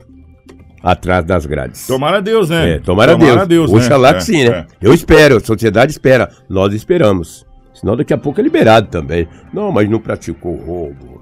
[0.82, 1.86] atrás das grades.
[1.86, 2.76] Tomara Deus, né?
[2.76, 3.70] É, tomara, tomara Deus.
[3.70, 4.14] Deus Oxalá né?
[4.14, 4.50] que é, sim, né?
[4.50, 4.66] É.
[4.82, 7.46] Eu espero, a sociedade espera, nós esperamos.
[7.74, 9.28] Senão daqui a pouco é liberado também.
[9.54, 11.19] Não, mas não praticou roubo.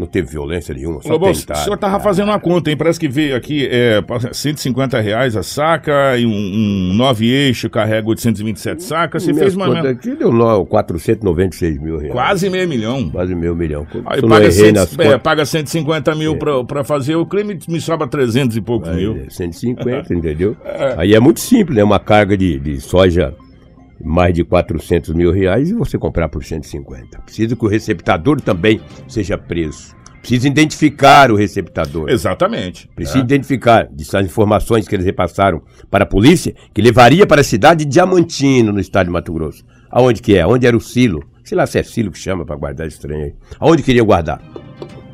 [0.00, 2.76] Não teve violência nenhuma, só Lobo, O senhor tava fazendo uma conta, hein?
[2.76, 8.08] Parece que veio aqui é, 150 reais a saca e um, um 9 eixo carrega
[8.08, 9.22] 827 sacas.
[9.22, 9.78] Você fez uma...
[9.90, 10.30] aqui deu
[10.64, 12.12] 496 mil reais.
[12.12, 13.10] Quase meio milhão.
[13.10, 13.86] Quase meio milhão.
[14.06, 16.64] Aí paga, cento, é, paga 150 mil é.
[16.64, 19.26] pra fazer o crime, me sobra 300 e poucos Aí, mil.
[19.28, 20.56] 150, entendeu?
[20.64, 20.94] É.
[20.96, 21.84] Aí é muito simples, né?
[21.84, 23.34] Uma carga de, de soja
[24.02, 27.20] mais de 400 mil reais e você comprar por 150.
[27.20, 29.94] Precisa que o receptador também seja preso.
[30.20, 32.10] Precisa identificar o receptador.
[32.10, 32.88] Exatamente.
[32.94, 33.22] Precisa é.
[33.22, 37.90] identificar essas informações que eles repassaram para a polícia, que levaria para a cidade de
[37.90, 39.64] Diamantino, no estado de Mato Grosso.
[39.90, 40.46] Aonde que é?
[40.46, 41.24] Onde era o silo?
[41.42, 43.34] Sei lá se é silo que chama para guardar esse trem aí.
[43.58, 44.42] Aonde queria guardar?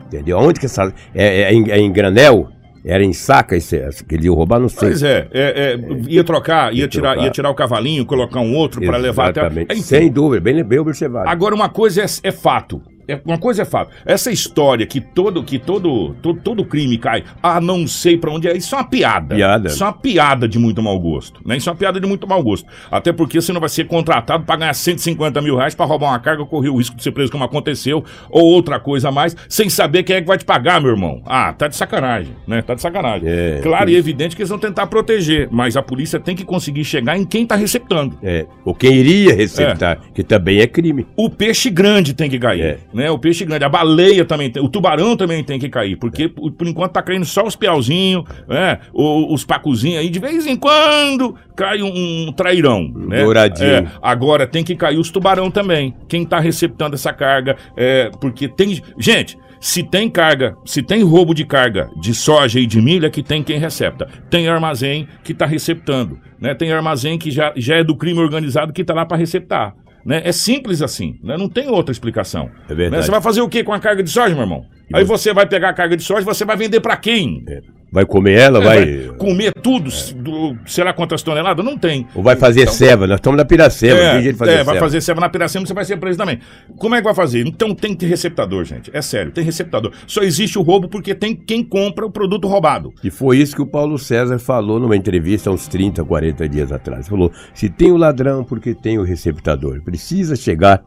[0.07, 0.39] Entendeu?
[0.39, 0.93] Aonde que essa.
[1.15, 2.51] É, é, em, é em granel?
[2.89, 4.91] Era em saca esse, que ele ia roubar, não sei.
[4.91, 7.25] Pois é, é, é ia trocar, ia, ia tirar, trocar.
[7.25, 9.63] ia tirar o cavalinho, colocar um outro para levar até.
[9.65, 9.83] Enfim.
[9.83, 11.29] Sem dúvida, bem, bem observado.
[11.29, 12.81] Agora, uma coisa é, é fato.
[13.09, 13.91] É, uma coisa é fato.
[14.05, 18.49] Essa história que todo que todo todo, todo crime cai, ah, não sei para onde
[18.49, 19.35] é, isso é uma piada.
[19.35, 19.69] Piada.
[19.69, 21.41] Isso é uma piada de muito mau gosto.
[21.45, 21.57] Né?
[21.57, 22.67] Isso é uma piada de muito mau gosto.
[22.91, 26.19] Até porque você não vai ser contratado para ganhar 150 mil reais para roubar uma
[26.19, 29.69] carga, correr o risco de ser preso como aconteceu, ou outra coisa a mais, sem
[29.69, 31.23] saber quem é que vai te pagar, meu irmão.
[31.27, 32.63] Ah, tá de sacanagem, né?
[32.63, 33.29] Tá de sacanagem.
[33.29, 36.85] É, claro e evidente que eles vão tentar proteger, mas a polícia tem que conseguir
[36.85, 38.19] chegar em quem tá receptando.
[38.23, 40.13] É, ou quem iria receptar, é.
[40.15, 41.07] que também é crime.
[41.17, 42.79] O peixe grande tem que cair.
[42.97, 43.11] É né?
[43.11, 46.51] O peixe grande, a baleia também tem, o tubarão também tem que cair, porque por,
[46.53, 48.79] por enquanto tá caindo só os piauzinhos, né?
[48.93, 53.23] os pacuzinhos aí, de vez em quando cai um, um trairão, né?
[53.23, 53.69] Douradinho.
[53.69, 58.49] É, agora tem que cair os tubarão também, quem tá receptando essa carga, é, porque
[58.49, 63.07] tem, gente, se tem carga, se tem roubo de carga de soja e de milho,
[63.07, 64.07] é que tem quem recepta.
[64.31, 66.55] Tem armazém que está receptando, né?
[66.55, 69.75] Tem armazém que já, já é do crime organizado que está lá para receptar.
[70.07, 70.23] Né?
[70.25, 71.37] É simples assim, né?
[71.37, 72.49] não tem outra explicação.
[72.69, 73.01] É verdade.
[73.01, 73.03] Né?
[73.03, 74.65] Você vai fazer o que com a carga de soja, meu irmão?
[74.89, 77.45] E Aí você vai pegar a carga de soja, você vai vender para quem?
[77.49, 77.61] É.
[77.91, 78.97] Vai comer ela, é, vai...
[79.07, 79.17] vai...
[79.17, 80.93] Comer tudo, é.
[80.93, 81.65] quantas toneladas?
[81.65, 82.07] Não tem.
[82.15, 85.29] Ou vai fazer então, ceva, nós estamos na Piracema, é, é, vai fazer ceva na
[85.29, 86.41] Piracema, você vai ser preso também.
[86.77, 87.47] Como é que vai fazer?
[87.47, 88.91] Então tem que ter receptador, gente.
[88.93, 89.93] É sério, tem receptador.
[90.07, 92.93] Só existe o roubo porque tem quem compra o produto roubado.
[93.03, 96.73] E foi isso que o Paulo César falou numa entrevista há uns 30, 40 dias
[96.73, 97.09] atrás.
[97.09, 99.81] Falou, se tem o ladrão, porque tem o receptador.
[99.83, 100.83] Precisa chegar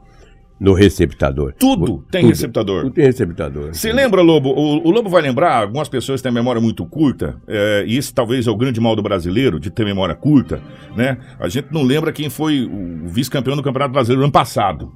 [0.60, 1.54] no receptador.
[1.58, 2.82] Tudo tem receptador.
[2.84, 3.74] Tudo tem receptador.
[3.74, 4.50] Você lembra, Lobo?
[4.50, 8.45] O, o Lobo vai lembrar, algumas pessoas têm memória muito curta, é, e esse talvez
[8.45, 10.62] é o grande mal do brasileiro, de ter memória curta,
[10.95, 11.17] né?
[11.39, 14.91] A gente não lembra quem foi o vice-campeão do Campeonato Brasileiro ano passado,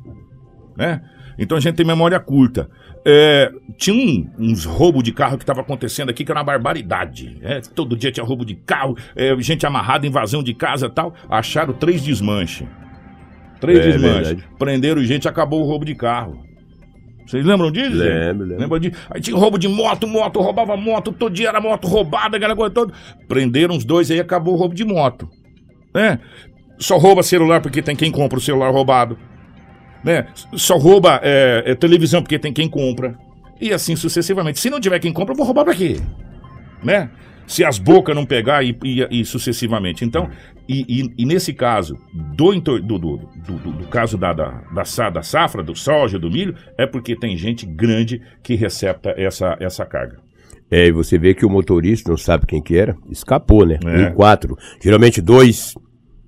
[0.77, 1.01] né?
[1.39, 2.69] Então a gente tem memória curta.
[3.05, 7.37] É, tinha um- uns roubos de carro que estava acontecendo aqui que era uma barbaridade.
[7.41, 11.13] é, todo dia tinha roubo de carro, é, gente amarrada, invasão de casa e tal.
[11.29, 12.67] Acharam três desmanches.
[13.63, 14.27] Três É desmanches.
[14.27, 14.47] verdade.
[14.59, 16.43] Prenderam gente, acabou o roubo de carro.
[17.25, 17.95] Vocês lembram disso?
[17.95, 18.57] Lembro, lembro.
[18.59, 18.95] Lembra disso?
[19.09, 22.73] Aí tinha roubo de moto, moto, roubava moto, todo dia era moto roubada, aquela coisa
[22.73, 22.93] toda.
[23.27, 25.29] Prenderam os dois aí acabou o roubo de moto.
[25.95, 26.19] Né?
[26.77, 29.17] Só rouba celular porque tem quem compra o celular roubado.
[30.03, 30.27] Né?
[30.55, 33.15] Só rouba é, é, televisão porque tem quem compra.
[33.61, 34.59] E assim sucessivamente.
[34.59, 35.95] Se não tiver quem compra, eu vou roubar pra quê?
[36.83, 37.09] Né?
[37.47, 40.03] Se as bocas não pegar e, e- e sucessivamente.
[40.03, 40.29] Então,
[40.67, 45.61] e, e- e nesse caso, do, do, do, do- caso da, da, da, da safra,
[45.63, 50.17] do soja, do milho, é porque tem gente grande que recepta essa, essa carga.
[50.71, 53.77] É, e você vê que o motorista não sabe quem que era, escapou, né?
[53.85, 54.01] É.
[54.09, 54.57] Em quatro.
[54.81, 55.75] Geralmente dois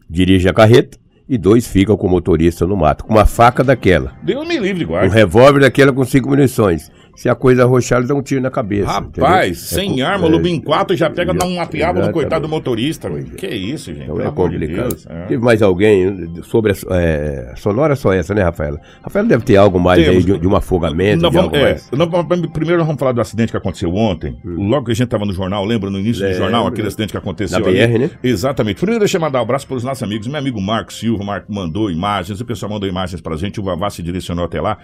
[0.10, 4.14] dirigem a carreta e dois ficam com o motorista no mato, com uma faca daquela,
[4.22, 5.12] Deus me livre, um guarda.
[5.12, 6.92] revólver daquela com cinco munições.
[7.16, 8.92] Se a coisa arrochar, ele dá um tiro na cabeça.
[8.92, 9.94] Rapaz, entendeu?
[9.96, 11.60] sem É, arma, é, Lobo em quatro já pega, dá um exatamente.
[11.60, 13.10] apiaba no coitado do motorista.
[13.10, 13.36] Pois é.
[13.36, 14.04] Que isso, gente?
[14.04, 14.90] Então é de complicado.
[14.90, 15.08] Deus.
[15.08, 15.26] É.
[15.26, 18.80] Teve mais alguém sobre a é, sonora só essa, né, Rafaela?
[19.02, 20.18] Rafaela deve ter algo mais Temos.
[20.26, 23.52] aí de, de um afogamento, de vamos- é, vamos- primeiro nós vamos falar do acidente
[23.52, 24.36] que aconteceu ontem.
[24.44, 27.18] Logo que a gente estava no jornal, lembra no início do jornal aquele acidente que
[27.18, 27.88] aconteceu Na ali?
[27.88, 28.10] BR, né?
[28.22, 28.78] Exatamente.
[28.78, 30.28] Primeiro deixa eu mandar um abraço para os nossos amigos.
[30.28, 33.64] Meu amigo Marco Silva, o Marco mandou imagens, o pessoal mandou imagens pra gente, o
[33.64, 34.78] Vavá se direcionou até lá.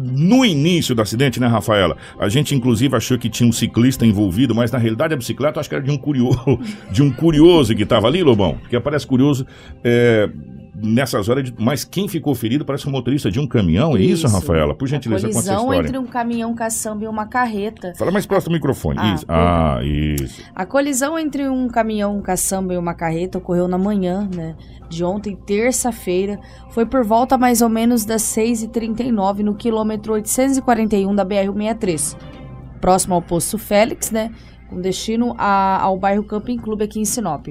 [0.00, 1.73] No início do acidente, né, Rafaela?
[2.18, 5.68] A gente inclusive achou que tinha um ciclista envolvido, mas na realidade a bicicleta acho
[5.68, 6.58] que era de um curioso,
[6.90, 9.46] de um curioso que estava ali, Lobão, que aparece curioso
[9.82, 10.28] é,
[10.84, 11.44] nessas horas.
[11.44, 11.54] De...
[11.58, 14.74] Mas quem ficou ferido parece um motorista de um caminhão, é isso, Rafaela?
[14.74, 15.88] Por gentileza, a conta essa colisão história.
[15.88, 17.92] entre um caminhão caçamba e uma carreta.
[17.96, 18.98] Fala mais próximo do microfone.
[19.00, 19.24] Ah, isso.
[19.28, 20.42] Ah, isso.
[20.54, 24.54] A colisão entre um caminhão caçamba e uma carreta ocorreu na manhã, né?
[24.88, 26.38] De ontem, terça-feira.
[26.70, 32.16] Foi por volta mais ou menos das 6h39 no quilômetro 841 da BR-163.
[32.80, 34.30] Próximo ao posto Félix, né?
[34.74, 37.46] Com destino a- ao bairro Camping Clube aqui em Sinop.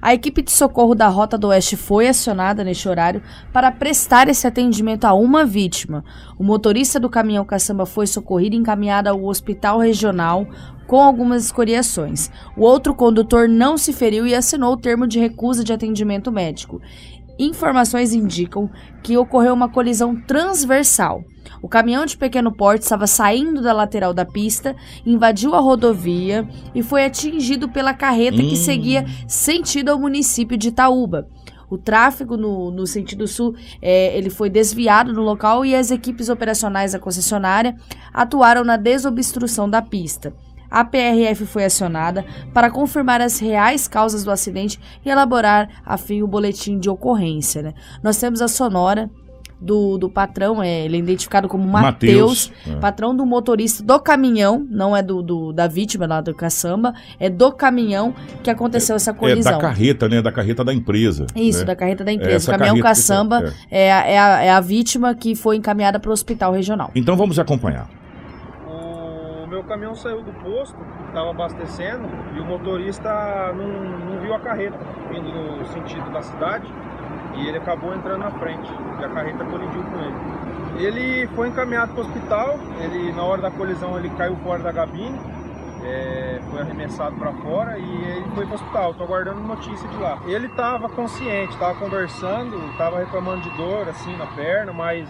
[0.00, 3.20] A equipe de socorro da Rota do Oeste foi acionada neste horário
[3.52, 6.04] para prestar esse atendimento a uma vítima.
[6.38, 10.46] O motorista do caminhão caçamba foi socorrido e encaminhado ao hospital regional
[10.86, 12.30] com algumas escoriações.
[12.56, 16.80] O outro condutor não se feriu e assinou o termo de recusa de atendimento médico.
[17.36, 18.70] Informações indicam
[19.02, 21.24] que ocorreu uma colisão transversal.
[21.62, 24.74] O caminhão de pequeno porte estava saindo da lateral da pista,
[25.04, 28.56] invadiu a rodovia e foi atingido pela carreta que Hum.
[28.56, 31.28] seguia sentido ao município de Itaúba.
[31.68, 36.28] O tráfego no, no sentido sul é, ele foi desviado do local e as equipes
[36.28, 37.76] operacionais da concessionária
[38.12, 40.32] atuaram na desobstrução da pista.
[40.68, 42.24] A PRF foi acionada
[42.54, 47.60] para confirmar as reais causas do acidente e elaborar, a fim, o boletim de ocorrência.
[47.60, 47.74] né?
[48.02, 49.10] Nós temos a sonora
[49.60, 52.80] do, do patrão, é, ele é identificado como Mateus, Mateus, é.
[52.80, 57.28] patrão do motorista do caminhão, não é do, do- da vítima lá do caçamba, é
[57.28, 59.52] do caminhão que aconteceu essa É colisão.
[59.52, 60.22] da carreta, né?
[60.22, 61.26] Da carreta da empresa.
[61.36, 61.64] Isso, né?
[61.66, 62.36] da carreta da empresa.
[62.36, 66.00] Essa o caminhão carreta- caçamba é, a, é a- é a vítima que foi encaminhada
[66.00, 66.90] para o hospital regional.
[66.94, 67.88] Então vamos acompanhar.
[68.66, 70.76] O meu caminhão saiu do posto,
[71.08, 74.78] estava abastecendo e o motorista não, não viu a carreta
[75.10, 76.66] vindo no sentido da cidade
[77.36, 80.86] e ele acabou entrando na frente e a carreta colidiu com ele.
[80.86, 84.72] Ele foi encaminhado para o hospital, ele na hora da colisão ele caiu fora da
[84.72, 85.18] gabine,
[85.84, 88.90] é, foi arremessado para fora e ele foi para o hospital.
[88.92, 90.18] Estou aguardando notícia de lá.
[90.26, 95.08] Ele estava consciente, estava conversando, estava reclamando de dor assim na perna, mas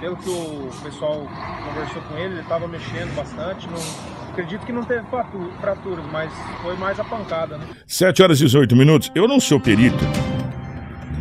[0.00, 1.22] pelo que o pessoal
[1.68, 3.68] conversou com ele, ele estava mexendo bastante.
[3.68, 6.32] Não, acredito que não teve fratu- fraturas, mas
[6.62, 7.66] foi mais a pancada, né?
[7.86, 9.12] 7 horas e 18 minutos.
[9.14, 10.04] Eu não sou perito.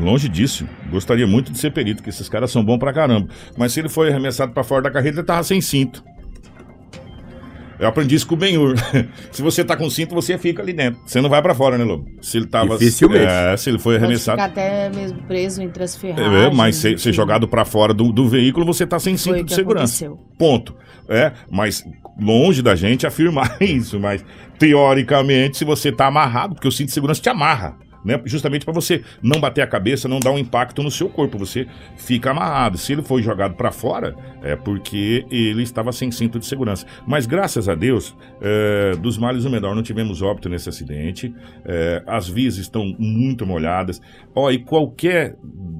[0.01, 0.67] Longe disso.
[0.89, 3.27] Gostaria muito de ser perito, porque esses caras são bons pra caramba.
[3.57, 6.03] Mas se ele foi arremessado pra fora da carreta, ele tava sem cinto.
[7.79, 8.75] Eu aprendi isso com o Benhur.
[9.31, 11.01] se você tá com cinto, você fica ali dentro.
[11.03, 12.05] Você não vai pra fora, né, Lobo?
[12.21, 12.77] Se ele tava.
[12.77, 13.25] Dificilmente.
[13.25, 14.37] É, se ele foi Pode arremessado.
[14.39, 16.55] ficar até mesmo preso entre as É, ferragens.
[16.55, 17.13] mas ser, ser enfim.
[17.15, 20.05] jogado pra fora do, do veículo, você tá sem cinto de que segurança.
[20.05, 20.19] aconteceu.
[20.37, 20.75] Ponto.
[21.09, 21.83] É, mas
[22.19, 24.23] longe da gente afirmar isso, mas
[24.59, 27.75] teoricamente, se você tá amarrado, porque o cinto de segurança te amarra.
[28.03, 28.21] Né?
[28.25, 31.67] Justamente para você não bater a cabeça, não dar um impacto no seu corpo, você
[31.95, 32.77] fica amarrado.
[32.77, 36.85] Se ele foi jogado para fora, é porque ele estava sem cinto de segurança.
[37.05, 41.33] Mas graças a Deus, é, dos males o menor, não tivemos óbito nesse acidente.
[41.65, 44.01] É, as vias estão muito molhadas.
[44.35, 45.35] Ó, e qualquer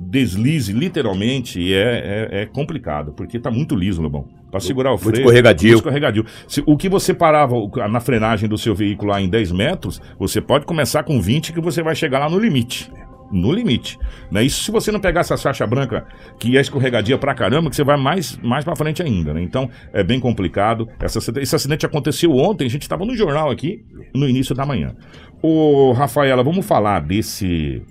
[0.10, 4.41] deslize, literalmente, é, é, é complicado, porque está muito liso, Lobão.
[4.52, 5.14] Para segurar o freio.
[5.14, 5.70] Muito escorregadio.
[5.70, 6.26] Muito escorregadio.
[6.48, 7.56] Se, o que você parava
[7.90, 11.62] na frenagem do seu veículo lá em 10 metros, você pode começar com 20 que
[11.62, 12.92] você vai chegar lá no limite.
[13.32, 13.98] No limite.
[14.30, 14.44] Né?
[14.44, 16.06] Isso se você não pegar essa faixa branca,
[16.38, 19.34] que é escorregadia pra caramba, que você vai mais, mais pra frente ainda.
[19.34, 19.42] Né?
[19.42, 20.86] Então, é bem complicado.
[21.00, 24.94] Essa, esse acidente aconteceu ontem, a gente estava no jornal aqui, no início da manhã.
[25.42, 27.82] Ô, Rafaela, vamos falar desse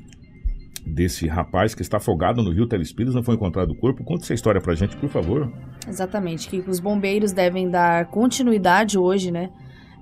[0.87, 4.05] desse rapaz que está afogado no rio Telespires, não foi encontrado o corpo.
[4.05, 5.51] Conta essa história pra gente, por favor.
[5.89, 9.51] Exatamente, que os bombeiros devem dar continuidade hoje, né?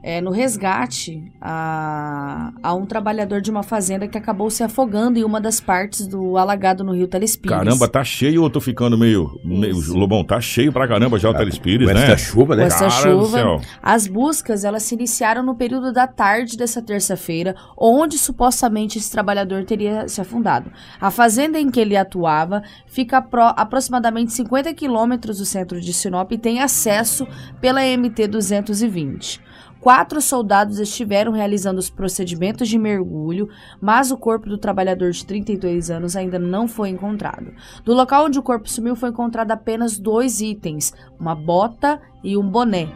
[0.02, 5.24] É, no resgate a, a um trabalhador de uma fazenda que acabou se afogando em
[5.24, 7.56] uma das partes do alagado no rio Telespires.
[7.56, 9.76] Caramba, tá cheio ou eu tô ficando meio, meio.
[9.92, 12.04] Lobão, tá cheio pra caramba já o Telespires, Com né?
[12.04, 12.62] essa chuva, né?
[12.62, 18.18] Com essa chuva, as buscas elas se iniciaram no período da tarde dessa terça-feira, onde
[18.18, 20.70] supostamente esse trabalhador teria se afundado.
[21.00, 25.92] A fazenda em que ele atuava fica a pro- aproximadamente 50 quilômetros do centro de
[25.92, 27.26] Sinop e tem acesso
[27.60, 29.40] pela MT 220.
[29.88, 33.48] Quatro soldados estiveram realizando os procedimentos de mergulho,
[33.80, 37.54] mas o corpo do trabalhador de 32 anos ainda não foi encontrado.
[37.86, 42.46] Do local onde o corpo sumiu foi encontrado apenas dois itens: uma bota e um
[42.46, 42.86] boné.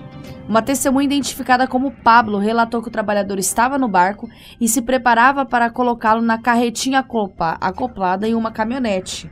[0.47, 4.29] Uma testemunha identificada como Pablo relatou que o trabalhador estava no barco
[4.61, 9.31] e se preparava para colocá-lo na carretinha acopla- acoplada em uma caminhonete.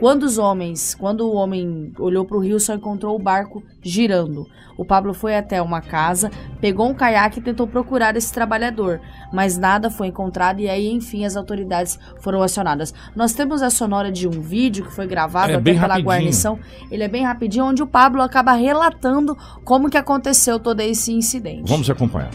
[0.00, 4.46] Quando os homens, quando o homem olhou para o rio, só encontrou o barco girando.
[4.78, 8.98] O Pablo foi até uma casa, pegou um caiaque e tentou procurar esse trabalhador,
[9.30, 12.94] mas nada foi encontrado e aí, enfim, as autoridades foram acionadas.
[13.14, 16.06] Nós temos a sonora de um vídeo que foi gravado É até pela rapidinho.
[16.06, 16.58] guarnição.
[16.90, 21.68] Ele é bem rapidinho, onde o Pablo acaba relatando como que aconteceu todo esse incidente.
[21.68, 22.30] Vamos acompanhar.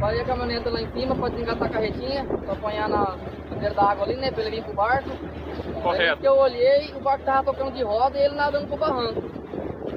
[0.00, 3.16] Parei a caminhoneta lá em cima, pode engatar a carretinha, pra apanhar na
[3.50, 4.30] na beira da água ali, né?
[4.30, 5.10] Pra ele vir pro barco.
[5.82, 6.12] Correto.
[6.12, 9.22] Aí que eu olhei, o barco tava tocando de roda e ele nadando pro barranco.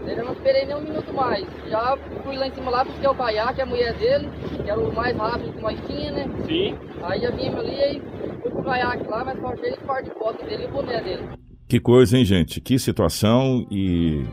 [0.07, 1.45] Eu já não esperei nem um minuto mais.
[1.67, 4.29] Já fui lá em cima lá, busquei o caiaque, a mulher dele,
[4.63, 6.29] que era o mais rápido que nós tinha, né?
[6.47, 6.75] Sim.
[7.03, 8.01] Aí já vimos ali e
[8.41, 11.29] fui pro caiaque lá, mas faltei o par de foto dele e o boné dele.
[11.67, 12.59] Que coisa, hein, gente?
[12.62, 14.25] Que situação e.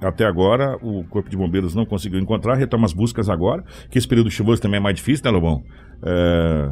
[0.00, 4.06] Até agora, o Corpo de Bombeiros não conseguiu encontrar, retoma as buscas agora, que esse
[4.06, 5.62] período chuvoso também é mais difícil, né, Lobão?
[6.02, 6.70] É,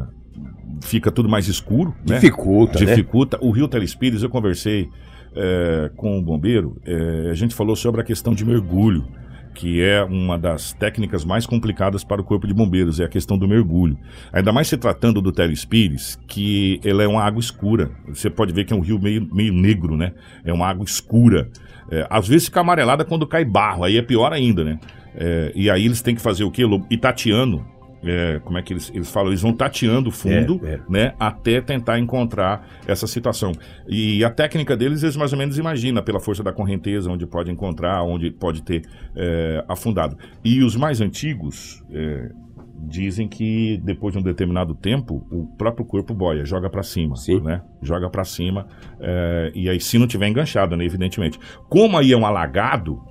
[0.81, 2.15] Fica tudo mais escuro, né?
[2.15, 2.85] Dificulta, né?
[2.85, 3.37] dificulta.
[3.41, 4.89] O Rio Telespires, eu conversei
[5.35, 9.05] é, com o bombeiro, é, a gente falou sobre a questão de mergulho,
[9.53, 13.37] que é uma das técnicas mais complicadas para o corpo de bombeiros, é a questão
[13.37, 13.97] do mergulho.
[14.33, 17.89] Ainda mais se tratando do Telespires, que ele é uma água escura.
[18.09, 20.11] Você pode ver que é um rio meio, meio negro, né?
[20.43, 21.49] É uma água escura.
[21.91, 24.79] É, às vezes fica amarelada quando cai barro, aí é pior ainda, né?
[25.15, 26.63] É, e aí eles têm que fazer o quê?
[26.89, 27.65] Ir tateando.
[28.07, 29.31] É, como é que eles, eles falam?
[29.31, 30.79] Eles vão tateando o fundo, É, é.
[30.87, 31.13] né?
[31.19, 33.51] Até tentar encontrar essa situação.
[33.87, 37.49] E a técnica deles, eles mais ou menos imaginam, pela força da correnteza, onde pode
[37.49, 38.83] encontrar, onde pode ter
[39.15, 40.15] é, afundado.
[40.43, 42.29] E os mais antigos é,
[42.77, 47.41] dizem que depois de um determinado tempo, o próprio corpo boia, joga para cima, Sim.
[47.41, 47.61] né?
[47.81, 48.67] Joga para cima.
[48.99, 50.85] é, e aí, se não tiver enganchado, né?
[50.85, 51.39] Evidentemente.
[51.69, 53.01] Como aí é um alagado,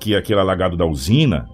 [0.00, 1.46] que é aquele alagado da usina,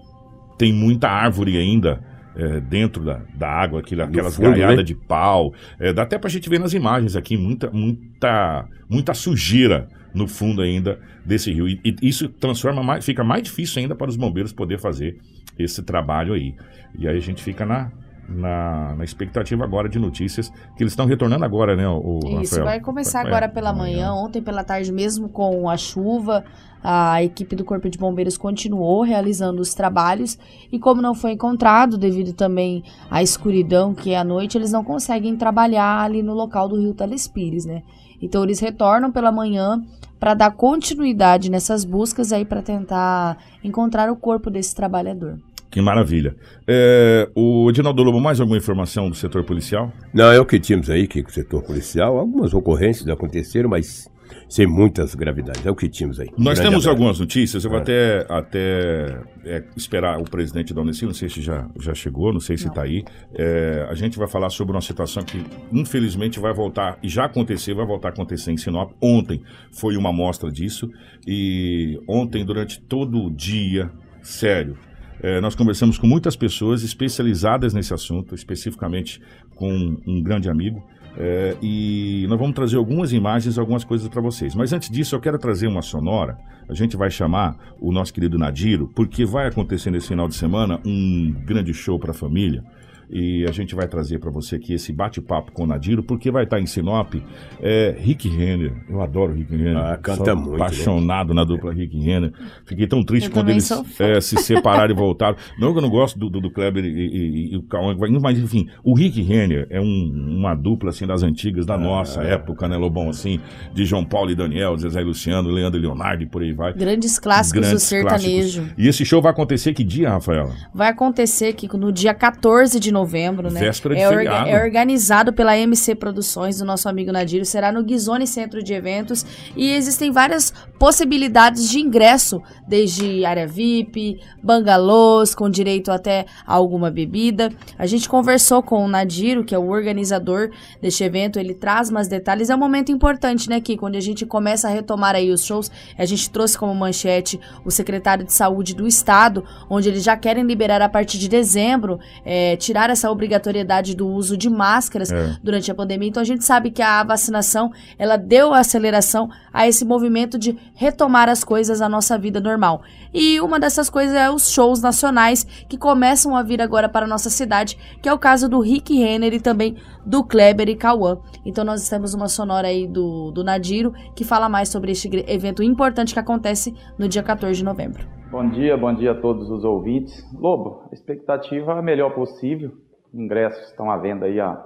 [0.58, 2.02] tem muita árvore ainda
[2.36, 4.82] é, dentro da, da água, aquilo, aquelas fundo, né?
[4.82, 5.52] de pau.
[5.78, 10.62] É, dá até pra gente ver nas imagens aqui, muita, muita, muita sujeira no fundo
[10.62, 11.68] ainda desse rio.
[11.68, 15.18] E, e isso transforma mais, fica mais difícil ainda para os bombeiros poder fazer
[15.58, 16.54] esse trabalho aí.
[16.98, 17.90] E aí a gente fica na,
[18.28, 22.64] na, na expectativa agora de notícias que eles estão retornando agora, né, o, Isso, Rafael?
[22.64, 24.10] vai começar É, agora pela amanhã.
[24.10, 24.14] manhã.
[24.14, 26.44] Ontem pela tarde, mesmo com a chuva,
[26.82, 30.38] a equipe do Corpo de Bombeiros continuou realizando os trabalhos.
[30.70, 34.84] E como não foi encontrado, devido também à escuridão que é à noite, eles não
[34.84, 37.82] conseguem trabalhar ali no local do Rio Telespires, né?
[38.22, 39.82] Então eles retornam pela manhã
[40.20, 45.38] para dar continuidade nessas buscas aí para tentar encontrar o corpo desse trabalhador.
[45.74, 46.36] Que maravilha.
[46.68, 49.92] É, o Edinaldo Lobo, mais alguma informação do setor policial?
[50.12, 54.08] Não, é o que tínhamos aí, que o setor policial, algumas ocorrências aconteceram, mas
[54.48, 55.66] sem muitas gravidades.
[55.66, 56.28] É o que tínhamos aí.
[56.38, 56.88] Nós Grande temos abraço.
[56.90, 57.82] algumas notícias, eu vou É.
[57.82, 62.38] até, até é, esperar o presidente da Unicil, não sei se já, já chegou, não
[62.38, 63.02] sei se está aí.
[63.34, 67.74] É, a gente vai falar sobre uma situação que, infelizmente, vai voltar, e já aconteceu,
[67.74, 68.92] vai voltar a acontecer em Sinop.
[69.02, 70.88] Ontem foi uma amostra disso,
[71.26, 73.90] e ontem, durante todo o dia,
[74.22, 74.76] sério,
[75.22, 79.20] é, nós conversamos com muitas pessoas especializadas nesse assunto, especificamente
[79.54, 80.82] com um grande amigo,
[81.16, 84.52] É, e nós vamos trazer algumas imagens, algumas coisas para vocês.
[84.52, 86.36] Mas antes disso, eu quero trazer uma sonora.
[86.68, 90.80] A gente vai chamar o nosso querido Nadiro, porque vai acontecer nesse final de semana
[90.84, 92.64] um grande show para a família
[93.10, 96.44] e a gente vai trazer para você aqui esse bate-papo com o Nadiro, porque vai
[96.44, 97.14] estar tá em Sinop
[97.60, 98.72] é, Rick Renner.
[98.88, 99.76] Eu adoro o Rick Renner.
[99.76, 100.54] Ah, canta Sou muito.
[100.54, 101.34] Apaixonado né?
[101.34, 102.32] na dupla Rick Renner.
[102.64, 105.36] Fiquei tão triste eu quando eles é, se separaram e voltaram.
[105.58, 108.38] Não que eu não gosto do, do, do Kleber e, e, e o Cauã, mas
[108.38, 112.32] enfim, o Rick Renner é um, uma dupla assim das antigas, da ah, nossa é.
[112.32, 113.08] época, né, Lobão?
[113.08, 113.40] Assim,
[113.72, 116.72] de João Paulo e Daniel, Zezé e Luciano, Leandro e Leonardo e por aí vai.
[116.72, 118.60] Grandes clássicos Grandes do sertanejo.
[118.60, 118.84] Clássicos.
[118.84, 120.52] E esse show vai acontecer que dia, Rafaela?
[120.74, 123.60] Vai acontecer que no dia 14 de novembro, né?
[123.60, 127.44] Véspera de é, orga é organizado pela MC Produções, do nosso amigo Nadir.
[127.44, 129.26] Será no Guizone Centro de Eventos.
[129.54, 136.90] E existem várias possibilidades de ingresso, desde área VIP, bangalôs, com direito até a alguma
[136.90, 137.50] bebida.
[137.78, 141.38] A gente conversou com o Nadiro, que é o organizador deste evento.
[141.38, 142.48] Ele traz mais detalhes.
[142.48, 143.84] É um momento importante, né, Kiko?
[143.84, 145.70] Quando a gente começa a retomar aí os shows.
[145.98, 150.44] A gente trouxe como manchete o secretário de saúde do estado, onde eles já querem
[150.44, 155.36] liberar a partir de dezembro, é, tirar essa obrigatoriedade do uso de máscaras é.
[155.42, 156.08] durante a pandemia.
[156.08, 161.28] Então a gente sabe que a vacinação ela deu aceleração a esse movimento de retomar
[161.28, 162.82] as coisas à nossa vida normal.
[163.12, 167.08] E uma dessas coisas é os shows nacionais que começam a vir agora para a
[167.08, 171.18] nossa cidade, que é o caso do Rick Renner e também do Kleber e Cauã.
[171.44, 175.62] Então nós temos uma sonora aí do, do Nadiro que fala mais sobre este evento
[175.62, 178.23] importante que acontece no dia 14 de novembro.
[178.34, 180.12] Bom dia, bom dia a todos os ouvintes.
[180.36, 182.72] Lobo, a expectativa é a melhor possível.
[183.14, 184.60] Ingressos estão à venda aí há,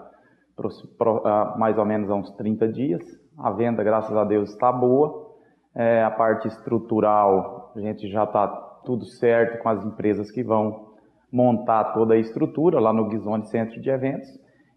[1.59, 3.03] mais ou menos há uns 30 dias.
[3.37, 5.35] A venda, graças a Deus, está boa.
[5.75, 8.49] É, a parte estrutural, a gente já está
[8.87, 10.95] tudo certo com as empresas que vão
[11.31, 14.31] montar toda a estrutura lá no Guizone Centro de Eventos.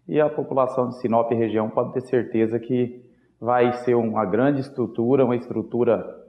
[0.06, 3.02] E a população de Sinop e região pode ter certeza que
[3.40, 6.21] vai ser uma grande estrutura, uma estrutura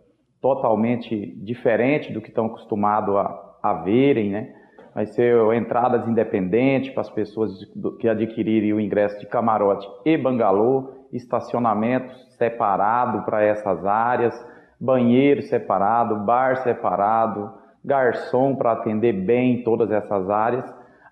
[0.43, 4.53] totalmente diferente do que estão acostumados a, a verem, né?
[4.93, 7.63] Vai ser entradas independentes para as pessoas
[7.97, 14.37] que adquirirem o ingresso de camarote e bangalô, estacionamento separado para essas áreas,
[14.77, 17.49] banheiro separado, bar separado,
[17.83, 20.65] garçom para atender bem todas essas áreas,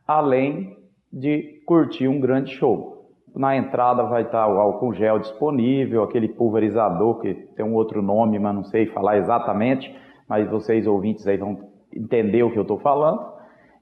[0.05, 0.77] além
[1.11, 2.90] de curtir um grande show.
[3.36, 8.38] Na entrada vai estar o álcool gel disponível, aquele pulverizador que tem um outro nome,
[8.38, 9.95] mas não sei falar exatamente,
[10.27, 11.57] mas vocês ouvintes aí vão
[11.93, 13.21] entender o que eu estou falando.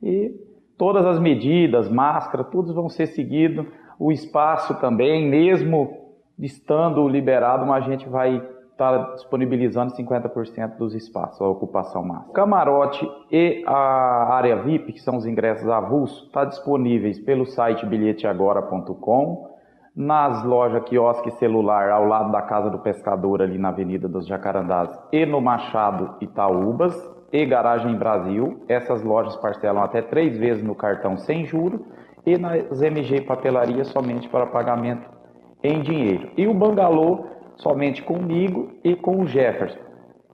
[0.03, 0.31] E
[0.77, 3.65] todas as medidas, máscara, todos vão ser seguidos.
[3.99, 8.41] O espaço também, mesmo estando liberado, a gente vai
[8.79, 12.33] estar tá disponibilizando 50% dos espaços, a ocupação máxima.
[12.33, 19.49] Camarote e a área VIP, que são os ingressos avulsos, está disponíveis pelo site bilheteagora.com,
[19.95, 24.97] nas lojas quiosque celular ao lado da Casa do Pescador, ali na Avenida dos Jacarandás,
[25.11, 26.95] e no Machado Itaúbas,
[27.31, 28.63] e Garagem Brasil.
[28.67, 31.85] Essas lojas parcelam até três vezes no cartão sem juro
[32.25, 35.07] e nas MG Papelaria somente para pagamento
[35.63, 36.29] em dinheiro.
[36.37, 37.25] E o Bangalô
[37.59, 39.79] somente comigo e com o Jefferson,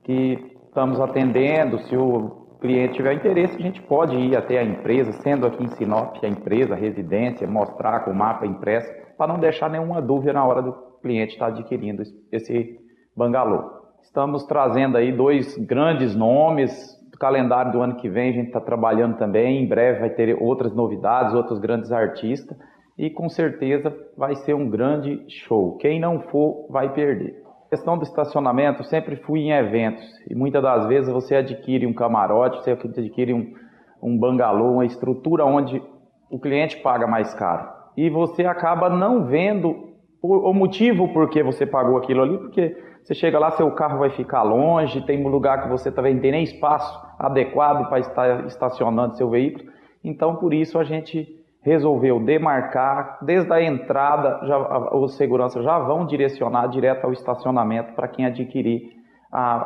[0.03, 1.79] que estamos atendendo.
[1.79, 5.67] Se o cliente tiver interesse, a gente pode ir até a empresa, sendo aqui em
[5.69, 10.33] Sinop, a empresa, a residência, mostrar com o mapa impresso, para não deixar nenhuma dúvida
[10.33, 12.79] na hora do cliente estar adquirindo esse
[13.15, 13.71] bangalô.
[14.01, 16.95] Estamos trazendo aí dois grandes nomes.
[17.13, 19.63] O calendário do ano que vem a gente está trabalhando também.
[19.63, 22.55] Em breve vai ter outras novidades, outros grandes artistas
[22.97, 25.77] e com certeza vai ser um grande show.
[25.77, 27.43] Quem não for vai perder.
[27.67, 31.93] A questão do estacionamento, sempre fui em eventos e muitas das vezes você adquire um
[31.93, 33.53] camarote, você adquire um,
[34.01, 35.81] um bangalô, uma estrutura onde
[36.29, 41.65] o cliente paga mais caro e você acaba não vendo o motivo por que você
[41.65, 45.61] pagou aquilo ali, porque você chega lá, seu carro vai ficar longe, tem um lugar
[45.61, 49.71] que você também tem nem espaço adequado para estar estacionando seu veículo.
[50.03, 51.27] Então, por isso a gente
[51.65, 58.07] resolveu demarcar, desde a entrada, já, os seguranças já vão direcionar direto ao estacionamento para
[58.07, 58.93] quem adquirir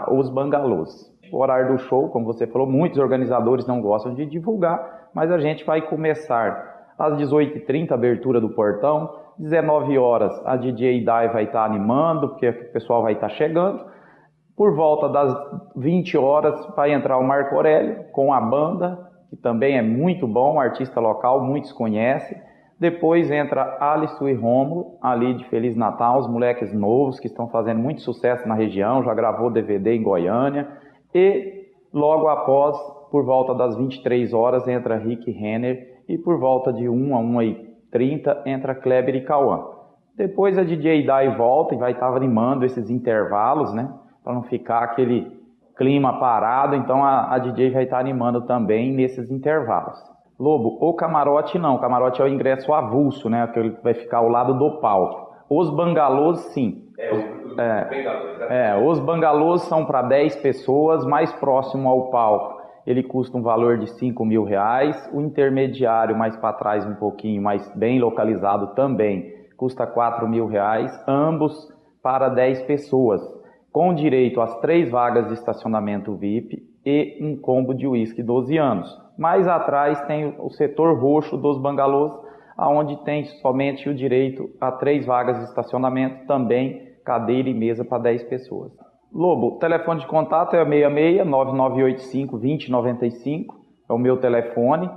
[0.10, 1.14] os bangalôs.
[1.30, 5.40] O horário do show, como você falou, muitos organizadores não gostam de divulgar, mas a
[5.40, 11.66] gente vai começar às 18h30, abertura do portão, 19 horas a DJ Dai vai estar
[11.66, 13.86] animando, porque o pessoal vai estar chegando.
[14.56, 15.36] Por volta das
[15.76, 20.60] 20 horas vai entrar o Marco Aurélio com a banda, que também é muito bom,
[20.60, 22.38] artista local, muitos conhecem.
[22.80, 27.80] Depois entra Alice e Romulo, ali de Feliz Natal, os moleques novos que estão fazendo
[27.80, 30.68] muito sucesso na região, já gravou DVD em Goiânia.
[31.14, 32.78] E logo após,
[33.12, 37.42] por volta das 23 horas, entra Rick Renner e por volta de 1 a 1
[37.42, 39.66] e 30 entra Kleber e Cauã.
[40.16, 43.94] Depois a DJ e volta e vai estar animando esses intervalos, né?
[44.24, 45.39] Para não ficar aquele
[45.80, 49.98] clima parado, então a, a DJ vai estar animando também nesses intervalos.
[50.38, 53.48] Lobo, o camarote não, o camarote é o ingresso avulso, né?
[53.48, 55.30] Que vai ficar ao lado do palco.
[55.50, 56.84] Os bangalôs, sim.
[56.98, 62.60] É, os, é, é, os bangalôs são para 10 pessoas, mais próximo ao palco.
[62.86, 65.10] Ele custa um valor de 5 mil reais.
[65.14, 70.92] O intermediário, mais para trás um pouquinho, mas bem localizado também, custa 4 mil reais.
[71.08, 73.39] Ambos para 10 pessoas
[73.72, 78.90] com direito às três vagas de estacionamento VIP e um combo de uísque 12 anos.
[79.18, 82.14] Mais atrás tem o setor roxo dos bangalôs,
[82.58, 88.04] aonde tem somente o direito a três vagas de estacionamento, também cadeira e mesa para
[88.04, 88.72] 10 pessoas.
[89.12, 93.60] Lobo, telefone de contato é 66 9985 2095,
[93.90, 94.90] é o meu telefone.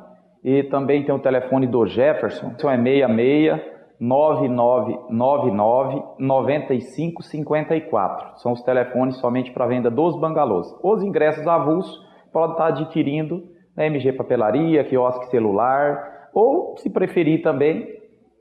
[0.45, 3.72] E também tem o telefone do Jefferson, é 66
[4.03, 8.41] 9999 9554.
[8.41, 10.67] São os telefones somente para venda dos bangalôs.
[10.83, 13.45] Os ingressos avulsos pode estar adquirindo
[13.77, 17.87] na MG Papelaria, quiosque celular, ou se preferir também,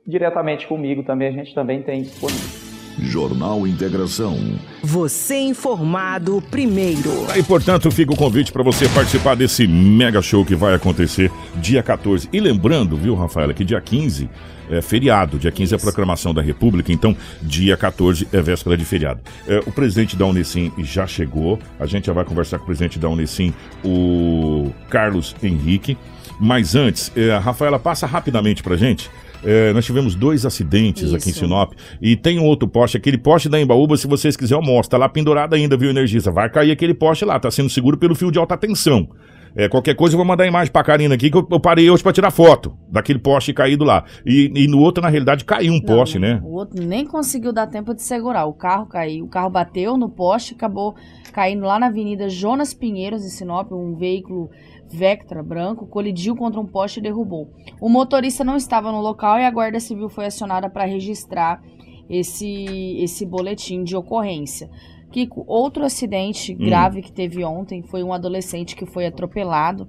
[0.06, 2.71] diretamente comigo também, a gente também tem disponível.
[3.00, 4.38] Jornal Integração.
[4.84, 7.12] Você informado primeiro.
[7.36, 11.84] E portanto, fica o convite para você participar desse mega show que vai acontecer dia
[11.84, 12.30] 14.
[12.32, 14.30] E lembrando, viu, Rafaela, que dia 15
[14.70, 15.38] é feriado.
[15.38, 19.20] Dia 15 é a proclamação da República, então dia 14 é véspera de feriado.
[19.48, 21.60] É, o presidente da Unesim já chegou.
[21.80, 25.98] A gente já vai conversar com o presidente da Unesim, o Carlos Henrique.
[26.40, 29.10] Mas antes, é, Rafaela passa rapidamente pra gente
[29.44, 31.16] é, nós tivemos dois acidentes Isso.
[31.16, 31.74] aqui em Sinop.
[32.02, 34.92] E tem um outro poste, aquele poste da Embaúba, se vocês quiserem, eu mostro.
[34.92, 36.32] Tá lá pendurado ainda, viu, Energista?
[36.32, 39.08] Vai cair aquele poste lá, tá sendo seguro pelo fio de alta tensão.
[39.56, 41.90] É, qualquer coisa eu vou mandar a imagem pra Karina aqui, que eu, eu parei
[41.90, 44.06] hoje pra tirar foto daquele poste caído lá.
[44.26, 46.40] E, e no outro, na realidade, caiu um não, poste, né?
[46.44, 48.46] O outro nem conseguiu dar tempo de segurar.
[48.46, 50.96] O carro caiu, o carro bateu no poste e acabou
[51.34, 54.50] caindo lá na Avenida Jonas Pinheiros, em Sinop, um veículo
[54.92, 57.50] Vectra branco colidiu contra um poste e derrubou.
[57.80, 61.64] O motorista não estava no local e a Guarda Civil foi acionada para registrar
[62.10, 64.70] esse, esse boletim de ocorrência.
[65.12, 66.58] Kiko, outro acidente hum.
[66.58, 69.88] grave que teve ontem foi um adolescente que foi atropelado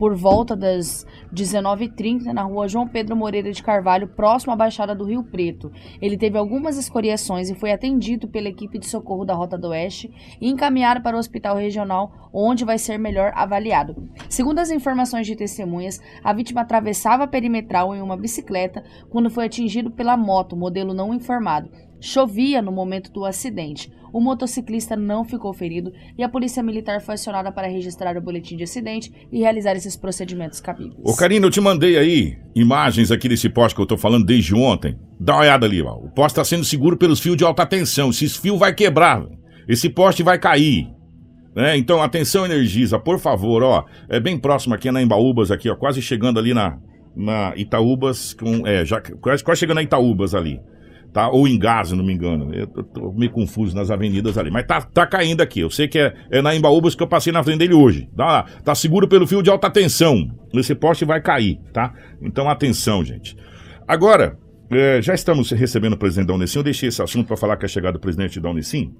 [0.00, 5.04] por volta das 19h30 na rua João Pedro Moreira de Carvalho, próximo à Baixada do
[5.04, 5.70] Rio Preto.
[6.00, 10.10] Ele teve algumas escoriações e foi atendido pela equipe de socorro da Rota do Oeste
[10.40, 13.94] e encaminhado para o hospital regional, onde vai ser melhor avaliado.
[14.26, 19.44] Segundo as informações de testemunhas, a vítima atravessava a perimetral em uma bicicleta quando foi
[19.44, 21.68] atingido pela moto, modelo não informado.
[22.00, 23.92] Chovia no momento do acidente.
[24.12, 28.56] O motociclista não ficou ferido e a polícia militar foi acionada para registrar o boletim
[28.56, 30.98] de acidente e realizar esses procedimentos cabíveis.
[31.04, 34.54] Ô Karina, eu te mandei aí imagens aqui desse poste que eu tô falando desde
[34.54, 34.98] ontem.
[35.18, 35.94] Dá uma olhada ali, ó.
[35.94, 38.10] O poste está sendo seguro pelos fios de alta tensão.
[38.10, 39.24] Esse fio vai quebrar.
[39.68, 40.88] Esse poste vai cair.
[41.54, 41.76] Né?
[41.76, 43.84] Então, atenção Energisa, por favor, ó.
[44.08, 45.76] É bem próximo aqui na Embaúbas, aqui, ó.
[45.76, 46.78] Quase chegando ali na,
[47.14, 50.60] na Itaúbas, com, é, já, quase, quase chegando na Itaúbas ali
[51.12, 51.28] tá?
[51.28, 52.54] Ou em se não me engano.
[52.54, 54.50] Eu tô, tô, meio confuso nas avenidas ali.
[54.50, 55.60] Mas tá, tá caindo aqui.
[55.60, 58.08] Eu sei que é, é na Embaúbas que eu passei na frente dele hoje.
[58.16, 60.28] Tá, tá seguro pelo fio de alta tensão.
[60.54, 61.92] Esse poste vai cair, tá?
[62.22, 63.36] Então atenção, gente.
[63.86, 64.38] Agora,
[64.70, 66.58] é, já estamos recebendo o presidente da Unicim.
[66.58, 68.94] Eu deixei esse assunto para falar que é chegada do presidente da Unicim.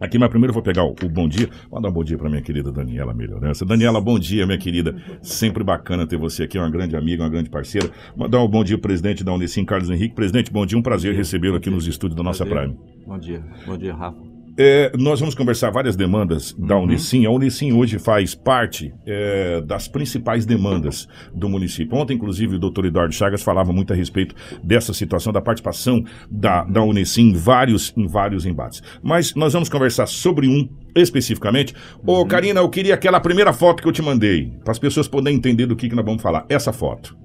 [0.00, 1.48] Aqui, mas primeiro eu vou pegar o, o bom dia.
[1.70, 3.64] Dar um bom dia para minha querida Daniela Melhorança.
[3.64, 4.96] Daniela, bom dia, minha querida.
[5.20, 7.90] Sempre bacana ter você aqui, uma grande amiga, uma grande parceira.
[8.16, 10.14] Mandar um bom dia ao presidente da Unicim, Carlos Henrique.
[10.14, 12.76] Presidente, bom dia, um prazer recebê-lo aqui nos estúdios da nossa Prime.
[13.06, 14.27] Bom dia, bom dia, Rafa.
[14.60, 16.82] É, nós vamos conversar várias demandas da uhum.
[16.82, 17.24] Unicim.
[17.24, 21.96] A Unicim hoje faz parte é, das principais demandas do município.
[21.96, 26.64] Ontem, inclusive, o doutor Eduardo Chagas falava muito a respeito dessa situação, da participação da,
[26.64, 28.82] da Unicim em vários, em vários embates.
[29.00, 31.72] Mas nós vamos conversar sobre um especificamente.
[32.04, 32.26] Ô, uhum.
[32.26, 35.66] Karina, eu queria aquela primeira foto que eu te mandei, para as pessoas poderem entender
[35.66, 36.44] do que, que nós vamos falar.
[36.48, 37.16] Essa foto.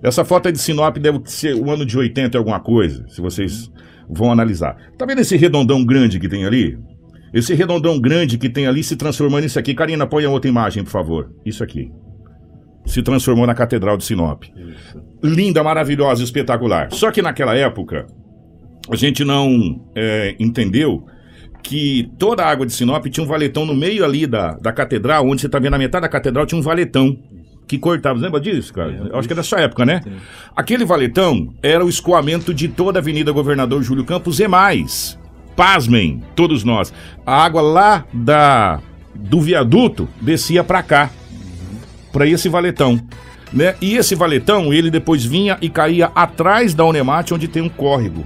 [0.00, 3.66] Essa foto é de Sinop, deve ser o ano de 80 alguma coisa, se vocês...
[3.66, 4.76] Uhum vão analisar.
[4.96, 6.78] Tá vendo esse redondão grande que tem ali?
[7.32, 9.74] Esse redondão grande que tem ali se transformando nisso aqui.
[9.74, 11.32] Karina, põe a outra imagem, por favor.
[11.44, 11.90] Isso aqui.
[12.86, 14.44] Se transformou na Catedral de Sinop.
[14.44, 15.02] Isso.
[15.22, 16.88] Linda, maravilhosa, espetacular.
[16.90, 18.06] Só que naquela época,
[18.90, 21.04] a gente não é, entendeu
[21.62, 25.26] que toda a água de Sinop tinha um valetão no meio ali da, da catedral,
[25.26, 27.18] onde você está vendo a metade da catedral tinha um valetão
[27.68, 28.18] que cortava.
[28.18, 29.08] Lembra disso, cara?
[29.12, 30.00] É, acho que é da sua época, né?
[30.02, 30.12] Sim.
[30.56, 35.18] Aquele valetão era o escoamento de toda a Avenida Governador Júlio Campos e mais.
[35.54, 36.92] Pasmem, todos nós.
[37.26, 38.80] A água lá da
[39.14, 41.10] do viaduto descia para cá,
[42.12, 43.00] para esse valetão.
[43.52, 43.74] Né?
[43.80, 48.24] E esse valetão, ele depois vinha e caía atrás da Unemate, onde tem um córrego.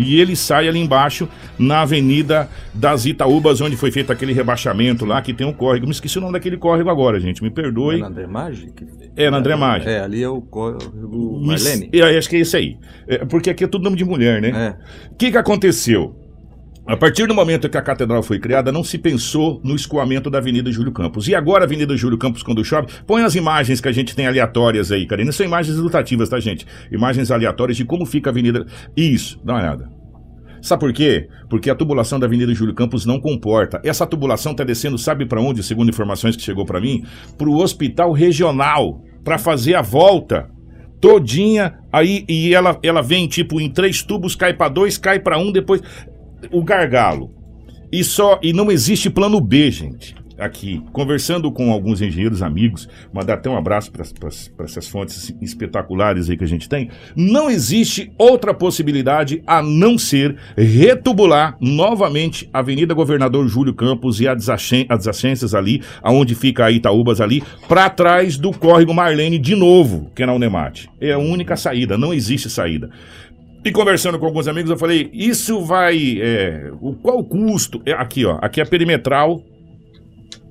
[0.00, 1.28] E ele sai ali embaixo,
[1.58, 5.86] na Avenida das Itaúbas, onde foi feito aquele rebaixamento lá, que tem um córrego.
[5.86, 7.96] Me esqueci o nome daquele córrego agora, gente, me perdoe.
[7.96, 8.72] É na André Maggi?
[9.16, 9.88] É, na André Maggi.
[9.88, 11.90] É, ali é o córrego Marlene.
[11.92, 12.76] É, acho que é esse aí.
[13.06, 14.50] É, porque aqui é tudo nome de mulher, né?
[14.50, 15.12] É.
[15.12, 16.23] O que, que aconteceu?
[16.86, 20.36] A partir do momento que a catedral foi criada, não se pensou no escoamento da
[20.36, 21.26] Avenida Júlio Campos.
[21.28, 24.26] E agora a Avenida Júlio Campos, quando chove, põe as imagens que a gente tem
[24.26, 25.32] aleatórias aí, Karina.
[25.32, 26.66] São imagens ilustrativas, tá, gente?
[26.92, 28.66] Imagens aleatórias de como fica a Avenida.
[28.94, 29.88] Isso, dá uma olhada.
[30.60, 31.26] Sabe por quê?
[31.48, 33.80] Porque a tubulação da Avenida Júlio Campos não comporta.
[33.82, 37.02] Essa tubulação está descendo, sabe para onde, segundo informações que chegou para mim?
[37.38, 40.50] Para o hospital regional, para fazer a volta
[41.00, 41.78] todinha.
[41.92, 45.52] Aí e ela ela vem tipo em três tubos, cai para dois, cai para um,
[45.52, 45.82] depois
[46.50, 47.34] o gargalo.
[47.92, 50.14] E só e não existe plano B, gente.
[50.36, 56.36] Aqui, conversando com alguns engenheiros amigos, mandar até um abraço para essas fontes espetaculares aí
[56.36, 56.90] que a gente tem.
[57.14, 64.26] Não existe outra possibilidade a não ser retubular novamente a Avenida Governador Júlio Campos e
[64.26, 64.48] as
[64.88, 70.24] adjacências ali, aonde fica a Itaúbas ali, para trás do córrego Marlene de novo, que
[70.24, 70.90] é na Unemate.
[71.00, 72.90] É a única saída, não existe saída.
[73.64, 76.18] E conversando com alguns amigos, eu falei: isso vai.
[76.20, 77.80] É, o, qual o custo?
[77.86, 78.38] É, aqui, ó.
[78.42, 79.42] Aqui é a perimetral.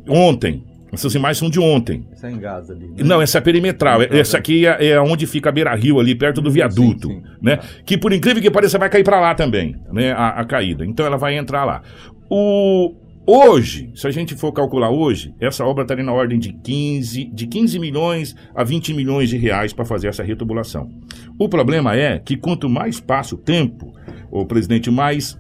[0.07, 0.64] Ontem.
[0.91, 2.05] Essas imagens são de ontem.
[2.11, 2.86] Essa é em Gaza ali.
[2.86, 3.03] Né?
[3.03, 4.03] Não, essa é perimetral.
[4.03, 7.07] Essa aqui é, é onde fica a Beira Rio, ali perto do viaduto.
[7.07, 7.24] Sim, sim.
[7.41, 7.59] Né?
[7.84, 10.11] Que por incrível que pareça, vai cair para lá também, né?
[10.11, 10.86] A, a, caída.
[10.86, 11.82] Então ela vai entrar lá.
[12.30, 12.93] O,
[13.26, 17.48] Hoje, se a gente for calcular hoje, essa obra estaria na ordem de 15, de
[17.48, 20.92] 15 milhões a 20 milhões de reais para fazer essa retubulação.
[21.40, 23.94] O problema é que quanto mais passa o tempo,
[24.30, 25.40] o presidente, mais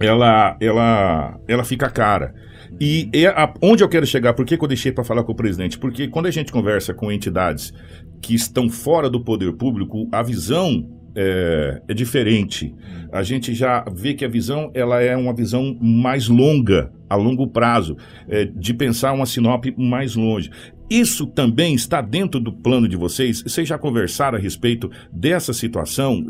[0.00, 2.34] ela, ela, ela fica cara.
[2.80, 5.30] E é a, onde eu quero chegar, por que, que eu deixei para falar com
[5.30, 5.78] o presidente?
[5.78, 7.72] Porque quando a gente conversa com entidades
[8.20, 10.84] que estão fora do poder público, a visão
[11.14, 12.74] é, é, diferente.
[13.12, 17.46] A gente já vê que a visão ela é uma visão mais longa, a longo
[17.46, 17.96] prazo,
[18.28, 20.50] é, de pensar uma Sinop mais longe.
[20.90, 23.42] Isso também está dentro do plano de vocês?
[23.42, 26.24] Vocês já conversaram a respeito dessa situação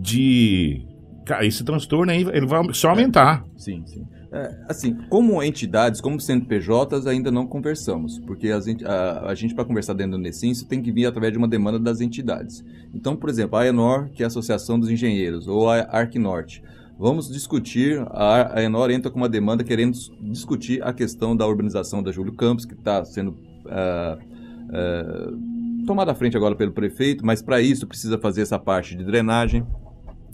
[0.00, 0.84] de...
[1.24, 3.44] Cara, esse transtorno aí ele vai só aumentar.
[3.56, 4.04] Sim, sim.
[4.32, 9.92] É, assim, como entidades, como CNPJs, ainda não conversamos, porque a, a, gente, para conversar
[9.94, 12.64] dentro do Nessinso, tem que vir através de uma demanda das entidades.
[12.94, 16.62] Então, por exemplo, a Enor, que é a Associação dos Engenheiros, ou a Arquinorte,
[16.96, 22.00] vamos discutir, a, a Enor entra com uma demanda querendo discutir a questão da urbanização
[22.00, 24.16] da Júlio Campos, que está sendo uh,
[24.68, 29.02] uh, tomada à frente agora pelo prefeito, mas para isso precisa fazer essa parte de
[29.02, 29.66] drenagem,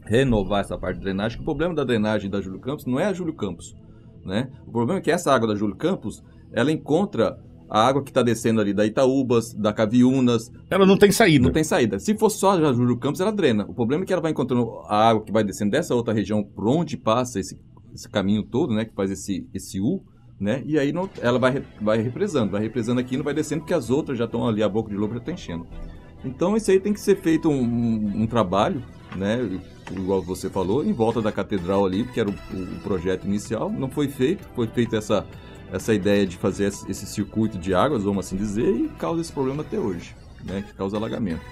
[0.05, 3.07] renovar essa parte de drenagem, que o problema da drenagem da Júlio Campos não é
[3.07, 3.75] a Júlio Campos,
[4.27, 4.51] né?
[4.67, 6.23] O problema é que essa água da Júlio Campos,
[6.53, 10.53] ela encontra a água que está descendo ali da Itaúbas, da Caviunas.
[10.71, 11.45] Ela não tem saída.
[11.45, 11.99] Não tem saída.
[11.99, 13.65] Se fosse só a Júlio Campos, ela drena.
[13.69, 16.43] O problema é que ela vai encontrando a água que vai descendo dessa outra região
[16.43, 17.59] por onde passa esse,
[17.95, 18.85] esse caminho todo, né?
[18.85, 20.03] Que faz esse, esse U,
[20.39, 20.63] né?
[20.65, 22.53] E aí não, ela vai, vai represando.
[22.53, 24.91] Vai represando aqui e não vai descendo, porque as outras já estão ali, a boca
[24.91, 25.67] de lobo já está enchendo.
[26.25, 28.83] Então isso aí tem que ser feito um, um, um trabalho,
[29.17, 29.61] né?
[29.91, 33.71] igual você falou, em volta da catedral ali, que era o, o, projeto inicial.
[33.71, 35.25] Não foi feito, foi feita essa,
[35.73, 39.63] essa ideia de fazer esse circuito de águas, vamos assim dizer, e causa esse problema
[39.63, 40.15] até hoje,
[40.47, 40.63] né?
[40.67, 41.43] Que causa alagamento.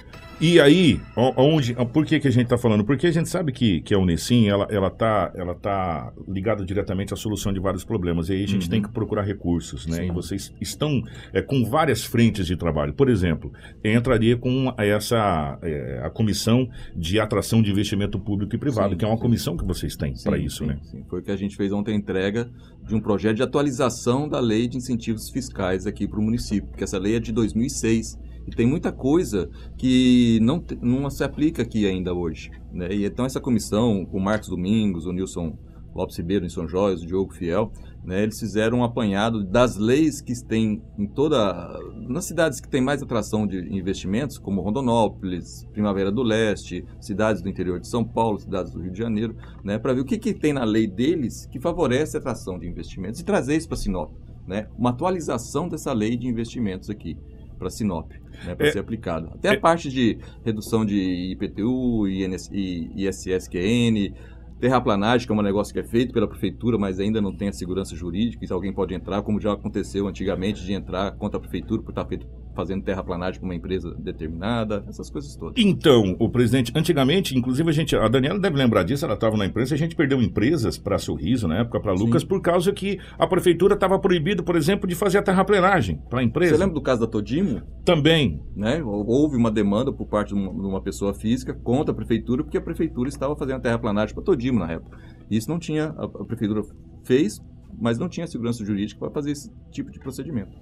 [0.41, 2.85] E aí, onde, por que, que a gente está falando?
[2.85, 7.15] Porque a gente sabe que, que a Unesim, ela, ela, tá, ela tá ligada diretamente
[7.15, 8.29] à solução de vários problemas.
[8.29, 8.71] E aí a gente uhum.
[8.71, 9.99] tem que procurar recursos, né?
[9.99, 10.09] Sim.
[10.09, 12.93] E vocês estão é, com várias frentes de trabalho.
[12.93, 13.53] Por exemplo,
[13.85, 19.05] entraria com essa é, a comissão de atração de investimento público e privado, sim, que
[19.05, 19.23] é uma sim.
[19.23, 20.79] comissão que vocês têm para isso, né?
[20.83, 22.51] Sim, foi o que a gente fez ontem a entrega
[22.87, 26.83] de um projeto de atualização da lei de incentivos fiscais aqui para o município, porque
[26.83, 31.87] essa lei é de 2006 e tem muita coisa que não, não se aplica aqui
[31.87, 32.51] ainda hoje.
[32.73, 32.93] Né?
[32.93, 35.57] E então essa comissão, com o Marcos Domingos, o Nilson
[35.95, 37.71] Lopes Ribeiro em São Jóis, o Diogo Fiel,
[38.05, 42.81] né, eles fizeram um apanhado das leis que tem em toda nas cidades que tem
[42.81, 48.39] mais atração de investimentos, como Rondonópolis, Primavera do Leste, cidades do interior de São Paulo,
[48.39, 51.47] cidades do Rio de Janeiro, né, para ver o que, que tem na lei deles
[51.47, 54.13] que favorece a atração de investimentos e trazer isso para Sinop,
[54.47, 57.17] né, uma atualização dessa lei de investimentos aqui
[57.59, 58.11] para Sinop,
[58.45, 59.31] né, para é, ser aplicado.
[59.35, 64.15] Até é, a parte de redução de IPTU, INS, ISSQN,
[64.61, 67.53] terraplanagem, que é um negócio que é feito pela prefeitura, mas ainda não tem a
[67.53, 71.83] segurança jurídica, se alguém pode entrar, como já aconteceu antigamente, de entrar contra a prefeitura
[71.83, 75.55] por estar feito fazendo terraplanagem para uma empresa determinada, essas coisas todas.
[75.57, 79.47] Então, o presidente, antigamente, inclusive a gente, a Daniela deve lembrar disso, ela estava na
[79.47, 82.29] imprensa, a gente perdeu empresas para Sorriso na época, para Lucas, Sim.
[82.29, 86.23] por causa que a prefeitura estava proibido, por exemplo, de fazer a terraplenagem para a
[86.23, 86.55] empresa.
[86.55, 87.63] Você lembra do caso da Todimo?
[87.85, 88.41] Também.
[88.57, 88.83] Né?
[88.83, 93.09] Houve uma demanda por parte de uma, pessoa física contra a prefeitura, porque a prefeitura
[93.09, 94.99] estava fazendo a terraplanagem para Todimo na época.
[95.31, 96.63] Isso não tinha, a prefeitura
[97.03, 97.41] fez,
[97.81, 100.57] mas não tinha segurança jurídica para fazer esse tipo de procedimento.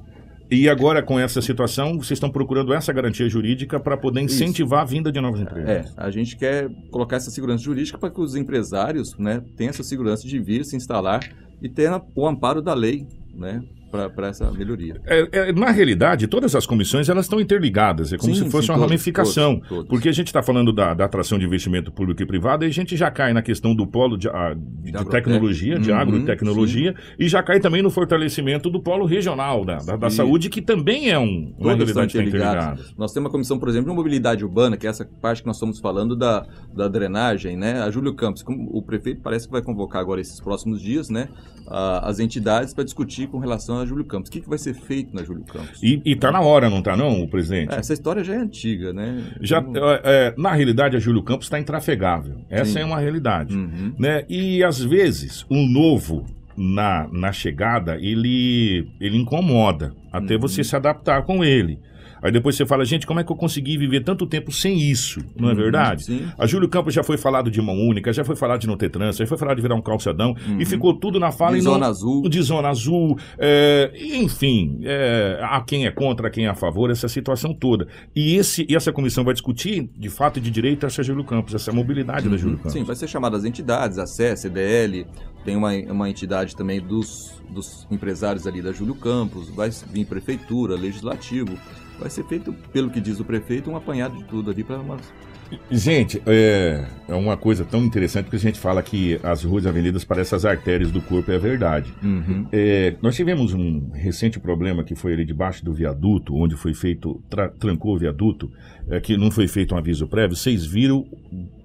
[0.55, 4.93] E agora, com essa situação, vocês estão procurando essa garantia jurídica para poder incentivar Isso.
[4.93, 5.67] a vinda de novas empresas.
[5.67, 9.83] É, a gente quer colocar essa segurança jurídica para que os empresários né, tenham essa
[9.83, 11.27] segurança de vir se instalar
[11.63, 13.63] e ter o amparo da lei né,
[13.93, 15.01] para essa melhoria.
[15.05, 18.67] É, é, na realidade, todas as comissões elas estão interligadas, é como sim, se fosse
[18.67, 19.57] sim, uma todos, ramificação.
[19.57, 19.89] Todos, todos.
[19.89, 22.71] Porque a gente está falando da, da, atração de investimento público e privado e a
[22.71, 26.95] gente já cai na questão do polo de, a, de, de tecnologia, de uhum, agrotecnologia,
[26.97, 27.15] sim.
[27.19, 31.11] e já cai também no fortalecimento do polo regional da, da, da saúde, que também
[31.11, 32.81] é um, uma realidade interligada.
[32.97, 35.57] Nós temos uma comissão, por exemplo, de mobilidade urbana, que é essa parte que nós
[35.57, 37.83] estamos falando da, da drenagem, né?
[37.83, 41.29] A Júlio Campos, o prefeito parece que vai convocar agora esses próximos dias, né?
[42.03, 44.29] as entidades para discutir com relação a Júlio Campos.
[44.29, 45.83] O que, que vai ser feito na Júlio Campos?
[45.83, 47.75] E, está na hora, não está não, o presidente?
[47.75, 49.25] É, essa história já é antiga, né?
[49.41, 52.37] Já, é, é, na realidade, a Júlio Campos está intrafegável.
[52.49, 52.81] Essa Sim.
[52.81, 53.55] é uma realidade.
[53.55, 53.95] Uhum.
[53.99, 54.25] Né?
[54.29, 56.25] E, às vezes, um novo
[56.57, 60.41] na, na chegada, ele, ele incomoda até uhum.
[60.41, 61.79] você se adaptar com ele.
[62.23, 65.21] Aí depois você fala, gente, como é que eu consegui viver tanto tempo sem isso?
[65.37, 66.05] Não é uhum, verdade?
[66.05, 66.27] Sim.
[66.39, 68.91] A Júlio Campos já foi falado de mão única, já foi falado de não ter
[68.91, 70.61] trânsito, já foi falado de virar um calçadão uhum.
[70.61, 71.57] e ficou tudo na fala.
[71.57, 72.29] De zona azul.
[72.29, 73.19] De zona azul.
[73.37, 77.89] É, enfim, é, há quem é contra, há quem é a favor, essa situação toda.
[78.15, 81.55] E, esse, e essa comissão vai discutir, de fato e de direito, essa Júlio Campos,
[81.55, 82.33] essa mobilidade uhum.
[82.33, 82.73] da Júlio Campos.
[82.73, 85.07] Sim, vai ser chamada as entidades, a CE, CDL,
[85.45, 90.77] tem uma, uma entidade também dos, dos empresários ali da Júlio Campos, vai vir prefeitura,
[90.77, 91.59] legislativo
[92.03, 95.01] vai ser feito, pelo que diz o prefeito, um apanhado de tudo ali para umas
[95.71, 99.69] Gente, é, é uma coisa tão interessante que a gente fala que as ruas e
[99.69, 101.93] avenidas parecem as artérias do corpo, é verdade.
[102.03, 102.47] Uhum.
[102.53, 107.23] É, nós tivemos um recente problema que foi ali debaixo do viaduto, onde foi feito,
[107.59, 108.51] trancou o viaduto,
[108.89, 110.37] é, que não foi feito um aviso prévio.
[110.37, 111.07] Vocês viram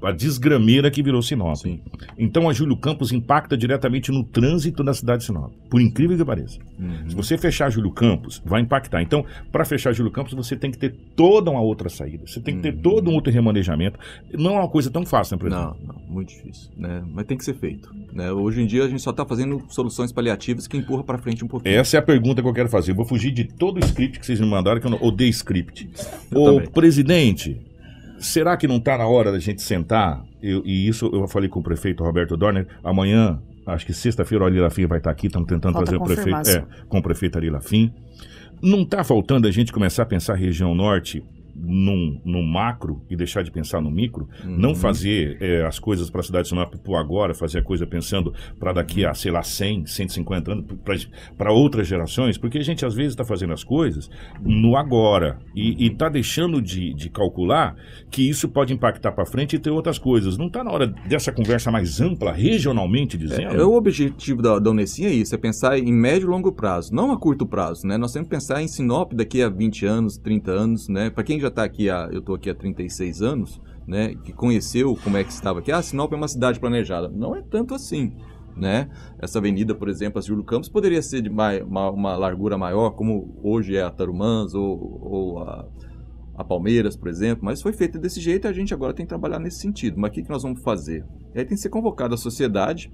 [0.01, 1.55] a desgrameira que virou Sinop.
[1.55, 1.79] Sim.
[2.17, 6.25] Então a Júlio Campos impacta diretamente no trânsito da cidade de Sinop, por incrível que
[6.25, 6.59] pareça.
[6.79, 7.09] Uhum.
[7.09, 9.01] Se você fechar Júlio Campos, vai impactar.
[9.01, 12.55] Então, para fechar Júlio Campos, você tem que ter toda uma outra saída, você tem
[12.55, 12.81] que ter uhum.
[12.81, 13.99] todo um outro remanejamento.
[14.33, 15.77] Não é uma coisa tão fácil, né, presidente?
[15.81, 17.03] Não, não, muito difícil, né?
[17.13, 17.93] Mas tem que ser feito.
[18.13, 18.31] Né?
[18.31, 21.47] Hoje em dia a gente só está fazendo soluções paliativas que empurra para frente um
[21.47, 21.75] pouquinho.
[21.75, 22.91] Essa é a pergunta que eu quero fazer.
[22.91, 25.89] Eu vou fugir de todo o script que vocês me mandaram, que eu odeio script.
[26.33, 27.59] Ô, presidente,
[28.19, 30.23] será que não está na hora da gente sentar?
[30.41, 32.67] Eu, e isso eu falei com o prefeito Roberto Dorner.
[32.83, 35.27] Amanhã, acho que sexta-feira, o Ari Lafim vai estar tá aqui.
[35.27, 37.93] Estamos tentando Falta trazer o prefeito é, com o prefeito Ari Lafim.
[38.61, 41.23] Não está faltando a gente começar a pensar região norte
[41.57, 44.57] num, num macro e deixar de pensar no micro, uhum.
[44.57, 47.85] não fazer é, as coisas para a cidade de Sinop por agora, fazer a coisa
[47.85, 50.65] pensando para daqui a, sei lá, 100, 150 anos,
[51.37, 54.09] para outras gerações, porque a gente às vezes está fazendo as coisas
[54.41, 57.75] no agora e está deixando de, de calcular
[58.09, 60.37] que isso pode impactar para frente e ter outras coisas.
[60.37, 63.55] Não está na hora dessa conversa mais ampla, regionalmente dizendo?
[63.55, 66.93] É, o objetivo da, da Unesim é isso, é pensar em médio e longo prazo,
[66.93, 67.97] não a curto prazo, né?
[67.97, 71.09] Nós temos que pensar em Sinop daqui a 20 anos, 30 anos, né?
[71.09, 74.33] Para quem já já está aqui há, eu estou aqui há 36 anos, né, que
[74.33, 77.07] conheceu como é que estava aqui, ah, Sinop é uma cidade planejada.
[77.09, 78.13] Não é tanto assim.
[78.55, 78.89] Né?
[79.19, 83.39] Essa avenida, por exemplo, a Júlio Campos, poderia ser de uma, uma, largura maior, como
[83.43, 85.67] hoje é a Tarumãs ou, ou a,
[86.35, 89.09] a, Palmeiras, por exemplo, mas foi feita desse jeito e a gente agora tem que
[89.09, 89.99] trabalhar nesse sentido.
[89.99, 91.05] Mas o que, que nós vamos fazer?
[91.35, 92.91] aí tem que ser convocada a sociedade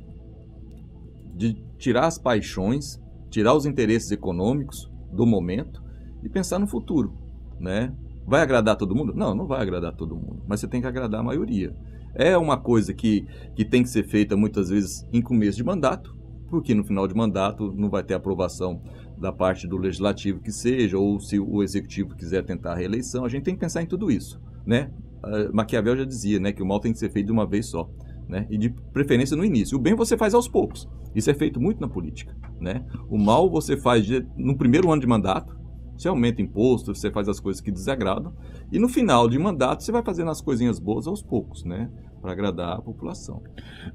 [1.34, 3.00] de tirar as paixões,
[3.30, 5.82] tirar os interesses econômicos do momento
[6.22, 7.14] e pensar no futuro,
[7.58, 7.94] né?
[8.26, 9.14] Vai agradar todo mundo?
[9.14, 11.76] Não, não vai agradar todo mundo, mas você tem que agradar a maioria.
[12.16, 16.16] É uma coisa que, que tem que ser feita muitas vezes em começo de mandato,
[16.50, 18.82] porque no final de mandato não vai ter aprovação
[19.18, 23.30] da parte do legislativo que seja, ou se o executivo quiser tentar a reeleição, a
[23.30, 24.92] gente tem que pensar em tudo isso, né?
[25.24, 27.68] Uh, Maquiavel já dizia, né, que o mal tem que ser feito de uma vez
[27.68, 27.90] só,
[28.28, 28.46] né?
[28.50, 29.78] E de preferência no início.
[29.78, 30.88] O bem você faz aos poucos.
[31.16, 32.86] Isso é feito muito na política, né?
[33.10, 35.56] O mal você faz de, no primeiro ano de mandato,
[36.04, 38.34] você aumenta imposto, você faz as coisas que desagradam.
[38.72, 41.90] E no final de mandato, você vai fazendo as coisinhas boas aos poucos, né?
[42.24, 43.44] Para agradar a população.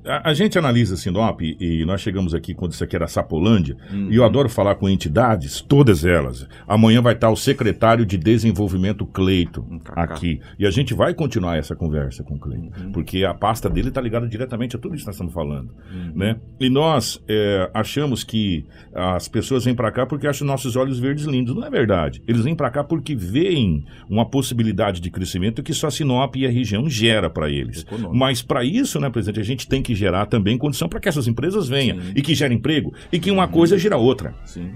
[0.04, 4.10] A, a, gente analisa Sinop e nós chegamos aqui quando isso aqui era Sapolândia, uhum.
[4.10, 6.46] e eu adoro falar com entidades, todas elas.
[6.66, 9.64] Amanhã vai estar o secretário de Desenvolvimento Cleito
[9.96, 10.40] aqui.
[10.58, 12.92] E a gente vai continuar essa conversa com o Cleito, uhum.
[12.92, 15.70] porque a pasta dele está ligada diretamente a tudo isso que nós estamos falando.
[15.90, 16.12] Uhum.
[16.14, 16.36] Né?
[16.60, 21.24] E nós é, achamos que as pessoas vêm para cá porque acham nossos olhos verdes
[21.24, 21.54] lindos.
[21.54, 22.22] Não é verdade.
[22.28, 26.50] Eles vêm para cá porque veem uma possibilidade de crescimento que só Sinop e a
[26.50, 27.80] região gera para eles.
[27.80, 28.17] Econômico.
[28.18, 31.28] Mas para isso, né, presidente, a gente tem que gerar também condição para que essas
[31.28, 32.12] empresas venham Sim.
[32.16, 33.52] e que gerem emprego e que uma uhum.
[33.52, 34.34] coisa gira outra.
[34.44, 34.72] Sim.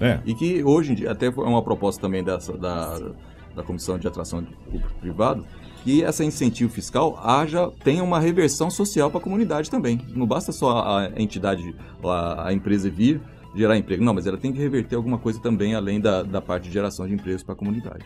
[0.00, 0.18] É.
[0.26, 2.98] E que hoje em dia, até é uma proposta também dessa, da,
[3.54, 5.46] da Comissão de Atração de Público Privado,
[5.84, 10.00] que essa incentivo fiscal haja, tenha uma reversão social para a comunidade também.
[10.12, 13.20] Não basta só a entidade, a, a empresa vir
[13.54, 14.04] gerar emprego.
[14.04, 17.06] Não, mas ela tem que reverter alguma coisa também, além da, da parte de geração
[17.06, 18.04] de empregos para a comunidade.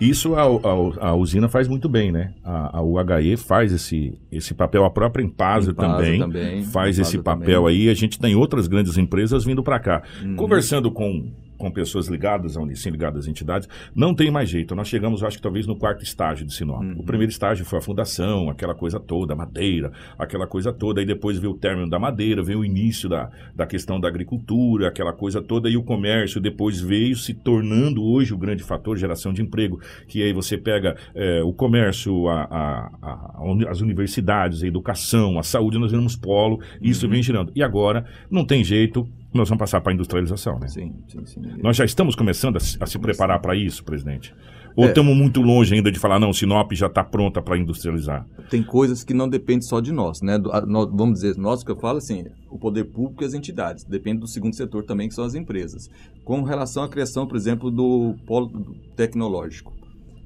[0.00, 2.34] Isso a, a, a, usina faz muito bem, né?
[2.42, 7.62] A, a UHE faz esse, esse papel, a própria Empasa, também, também, faz esse papel
[7.62, 7.82] também.
[7.82, 7.88] aí.
[7.88, 10.02] A gente tem outras grandes empresas vindo para cá.
[10.22, 10.34] Uhum.
[10.34, 11.30] Conversando com
[11.62, 14.74] com pessoas ligadas à Unicim, ligadas às entidades, não tem mais jeito.
[14.74, 16.82] Nós chegamos, acho que talvez no quarto estágio de Sinop.
[16.82, 16.96] Uhum.
[16.98, 21.00] O primeiro estágio foi a fundação, aquela coisa toda, madeira, aquela coisa toda.
[21.00, 24.88] Aí depois veio o término da madeira, veio o início da, da questão da agricultura,
[24.88, 25.70] aquela coisa toda.
[25.70, 29.80] E o comércio depois veio se tornando hoje o grande fator de geração de emprego.
[30.08, 35.44] Que aí você pega é, o comércio, a, a, a, as universidades, a educação, a
[35.44, 37.12] saúde, nós vemos polo, isso uhum.
[37.12, 37.52] vem girando.
[37.54, 40.68] E agora, não tem jeito, nós vamos passar para a industrialização, né?
[40.68, 41.40] Sim, sim, sim.
[41.62, 44.34] Nós já estamos começando a, a se preparar para isso, presidente?
[44.76, 44.88] Ou é.
[44.88, 48.26] estamos muito longe ainda de falar, não, Sinop já está pronta para industrializar?
[48.48, 50.38] Tem coisas que não dependem só de nós, né?
[50.38, 53.34] Do, a, nós, vamos dizer, nós que eu falo assim, o poder público e as
[53.34, 53.84] entidades.
[53.84, 55.90] Depende do segundo setor também, que são as empresas.
[56.24, 58.50] Com relação à criação, por exemplo, do polo
[58.96, 59.72] tecnológico.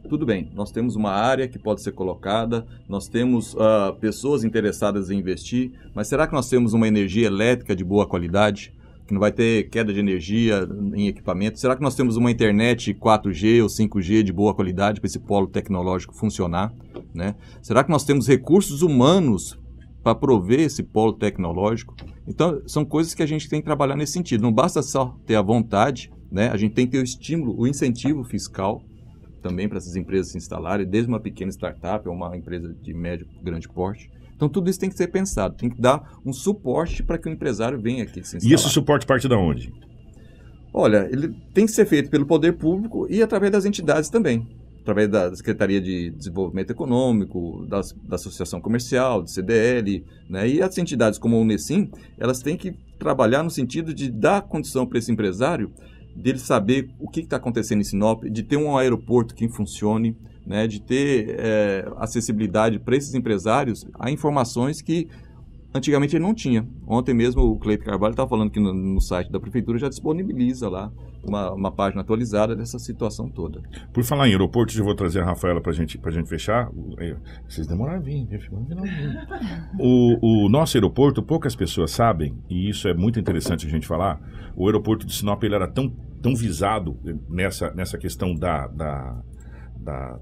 [0.09, 5.11] Tudo bem, nós temos uma área que pode ser colocada, nós temos uh, pessoas interessadas
[5.11, 8.73] em investir, mas será que nós temos uma energia elétrica de boa qualidade?
[9.07, 11.61] Que não vai ter queda de energia em equipamento?
[11.61, 15.47] Será que nós temos uma internet 4G ou 5G de boa qualidade para esse polo
[15.47, 16.75] tecnológico funcionar?
[17.15, 17.37] Né?
[17.63, 19.59] Será que nós temos recursos humanos
[20.03, 21.95] para prover esse polo tecnológico?
[22.27, 24.43] Então, são coisas que a gente tem que trabalhar nesse sentido.
[24.43, 26.49] Não basta só ter a vontade, né?
[26.49, 28.83] a gente tem que ter o estímulo, o incentivo fiscal
[29.47, 33.29] também para essas empresas se instalarem, desde uma pequena startup ou uma empresa de médio,
[33.41, 34.11] grande porte.
[34.37, 37.33] Então tudo isso tem que ser pensado, tem que dar um suporte para que o
[37.33, 38.53] empresário venha aqui se instalar.
[38.53, 39.73] E esse suporte parte de onde?
[40.73, 44.47] Olha, ele tem que ser feito pelo poder público e através das entidades também.
[44.83, 50.47] Através da Secretaria de Desenvolvimento Econômico, das, da Associação Comercial, do CDL, né?
[50.47, 54.87] e as entidades como a Unesim, elas têm que trabalhar no sentido de dar condição
[54.87, 55.73] para esse empresário
[56.15, 60.17] dele saber o que está acontecendo em Sinop, de ter um aeroporto que funcione,
[60.47, 65.09] né, de ter é, acessibilidade para esses empresários a informações que
[65.77, 66.67] antigamente ele não tinha.
[66.87, 70.69] Ontem mesmo o Cleiton Carvalho estava falando que no, no, site da prefeitura já disponibiliza
[70.69, 70.91] lá
[71.23, 73.61] uma, uma, página atualizada dessa situação toda.
[73.93, 76.71] Por falar em aeroportos, eu vou trazer a Rafaela para gente, a gente fechar.
[76.99, 77.17] É,
[77.47, 78.27] vocês demoraram a vir,
[79.79, 84.21] o, o nosso aeroporto, poucas pessoas sabem, e isso é muito interessante a gente falar,
[84.55, 85.93] o aeroporto de Sinop ele era tão,
[86.23, 86.97] tão visado
[87.29, 89.23] nessa, nessa questão da, da,
[89.77, 90.19] da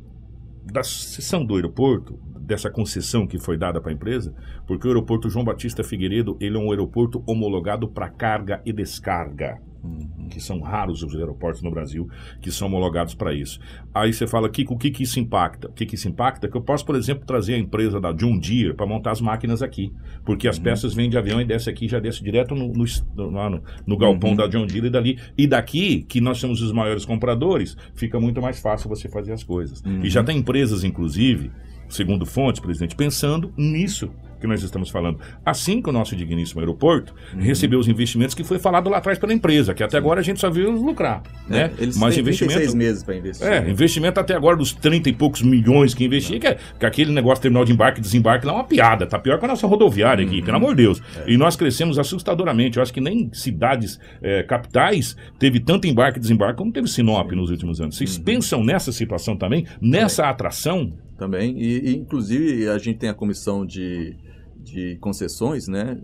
[0.65, 4.35] da cessão do aeroporto, dessa concessão que foi dada para a empresa,
[4.67, 9.59] porque o aeroporto João Batista Figueiredo ele é um aeroporto homologado para carga e descarga.
[9.85, 10.29] Uhum.
[10.31, 12.09] Que são raros os aeroportos no Brasil
[12.41, 13.61] que são homologados para isso.
[13.95, 15.69] Aí você fala, Kiko, o que, que isso impacta?
[15.69, 16.49] O que, que isso impacta?
[16.49, 19.61] Que eu posso, por exemplo, trazer a empresa da John Deere para montar as máquinas
[19.61, 19.93] aqui.
[20.25, 20.63] Porque as uhum.
[20.63, 22.85] peças vêm de avião e desce aqui, já desce direto no, no,
[23.15, 24.37] no, no galpão uhum.
[24.37, 25.19] da John Deere e dali.
[25.37, 29.45] E daqui, que nós somos os maiores compradores, fica muito mais fácil você fazer as
[29.45, 29.83] coisas.
[30.03, 30.27] E já uhum.
[30.27, 31.51] tem empresas, inclusive,
[31.95, 34.11] segundo fontes, presidente, pensando nisso
[34.45, 35.19] que nós estamos falando.
[35.45, 37.41] Assim que o nosso digníssimo aeroporto uhum.
[37.41, 40.39] recebeu os investimentos que foi falado lá atrás pela empresa, que até agora a gente
[40.39, 41.23] só viu lucrar.
[41.49, 41.71] É, né?
[41.79, 43.47] Eles Mas têm investimento, seis meses para investir.
[43.47, 47.11] É, investimento até agora dos 30 e poucos milhões que investia, que, é, que aquele
[47.11, 49.07] negócio terminal de embarque e desembarque lá é uma piada.
[49.07, 50.45] Tá pior que a nossa rodoviária aqui, uhum.
[50.45, 51.03] pelo amor de Deus.
[51.17, 51.33] É.
[51.33, 52.77] E nós crescemos assustadoramente.
[52.77, 57.31] Eu acho que nem cidades é, capitais teve tanto embarque e desembarque como teve Sinop
[57.31, 57.37] Sim.
[57.37, 57.97] nos últimos anos.
[57.97, 58.25] Vocês uhum.
[58.25, 59.67] pensam nessa situação também?
[59.81, 60.93] Nessa atração?
[61.17, 61.57] Também.
[61.59, 64.17] E, e, inclusive, a gente tem a comissão de
[64.65, 66.01] de concessões, né?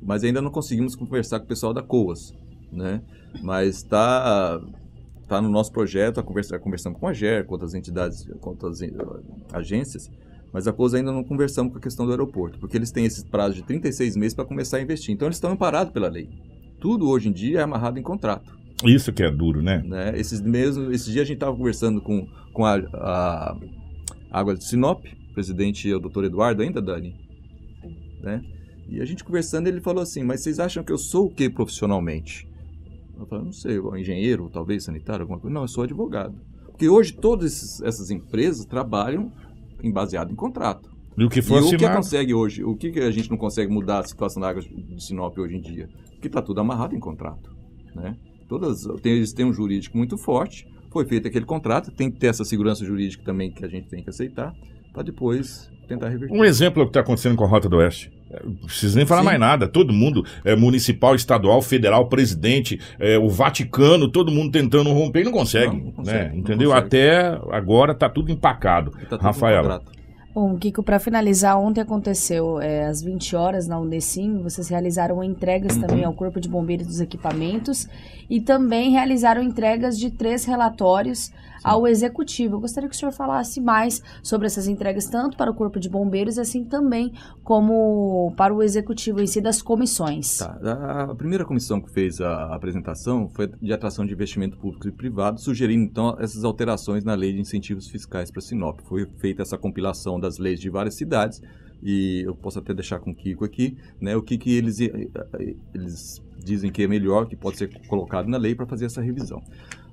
[0.00, 2.32] Mas ainda não conseguimos conversar com o pessoal da COAS,
[2.72, 3.02] né?
[3.42, 4.60] Mas está
[5.28, 8.80] tá no nosso projeto, a conversa, conversamos com a GER, com outras entidades, com outras
[8.80, 8.90] eh,
[9.52, 10.10] agências,
[10.50, 13.26] mas a COAS ainda não conversamos com a questão do aeroporto, porque eles têm esse
[13.26, 15.14] prazo de 36 meses para começar a investir.
[15.14, 16.30] Então eles estão amparados pela lei.
[16.80, 18.56] Tudo hoje em dia é amarrado em contrato.
[18.84, 19.82] Isso que é duro, né?
[19.84, 20.12] né?
[20.18, 23.56] Esses, mesmo, esses dias a gente estava conversando com, com a, a
[24.30, 27.14] Água de Sinop, o presidente é o doutor Eduardo ainda, Dani,
[28.20, 28.42] né?
[28.88, 31.50] E a gente conversando, ele falou assim, mas vocês acham que eu sou o que
[31.50, 32.48] profissionalmente?
[33.18, 35.52] Eu falei, não sei, engenheiro, talvez sanitário, alguma coisa.
[35.52, 36.34] Não, eu sou advogado.
[36.66, 39.32] Porque hoje todas essas empresas trabalham
[39.82, 40.88] em baseado em contrato.
[41.18, 41.96] E o que for e o que assinado.
[41.96, 42.62] consegue hoje?
[42.62, 45.56] O que, que a gente não consegue mudar a situação da água de Sinop hoje
[45.56, 45.88] em dia?
[46.12, 47.50] Porque está tudo amarrado em contrato.
[47.94, 48.16] Né?
[48.48, 50.66] Todas, tem, eles têm um jurídico muito forte,
[50.98, 54.02] foi feito aquele contrato, tem que ter essa segurança jurídica também que a gente tem
[54.02, 54.52] que aceitar,
[54.92, 56.34] para depois tentar reverter.
[56.34, 58.10] Um exemplo é o que está acontecendo com a Rota do Oeste.
[58.30, 59.26] É, Não preciso nem falar Sim.
[59.26, 59.68] mais nada.
[59.68, 65.24] Todo mundo, é, municipal, estadual, federal, presidente, é, o Vaticano, todo mundo tentando romper e
[65.24, 65.76] não consegue.
[65.76, 66.36] Não, não consegue, né?
[66.36, 66.70] Entendeu?
[66.70, 66.86] consegue.
[66.86, 68.90] Até agora tá tudo empacado.
[69.08, 69.97] Tá tudo contrato.
[70.34, 75.76] Bom, Kiko, para finalizar, ontem aconteceu é, às 20 horas na Unesim, vocês realizaram entregas
[75.78, 77.88] também ao Corpo de Bombeiros dos equipamentos
[78.28, 81.32] e também realizaram entregas de três relatórios
[81.62, 82.56] ao Executivo.
[82.56, 85.88] Eu gostaria que o senhor falasse mais sobre essas entregas, tanto para o Corpo de
[85.88, 90.38] Bombeiros, assim também como para o Executivo em si das comissões.
[90.38, 90.58] Tá.
[91.10, 95.40] A, primeira comissão que fez a apresentação foi de atração de investimento público e privado,
[95.40, 98.80] sugerindo então essas alterações na lei de incentivos fiscais para Sinop.
[98.84, 101.40] Foi feita essa compilação das leis de várias cidades
[101.82, 105.08] e eu posso até deixar com o Kiko aqui, né, o que, que eles, eh,
[105.14, 109.00] eh, eles dizem que é melhor, que pode ser colocado na lei para fazer essa
[109.00, 109.42] revisão.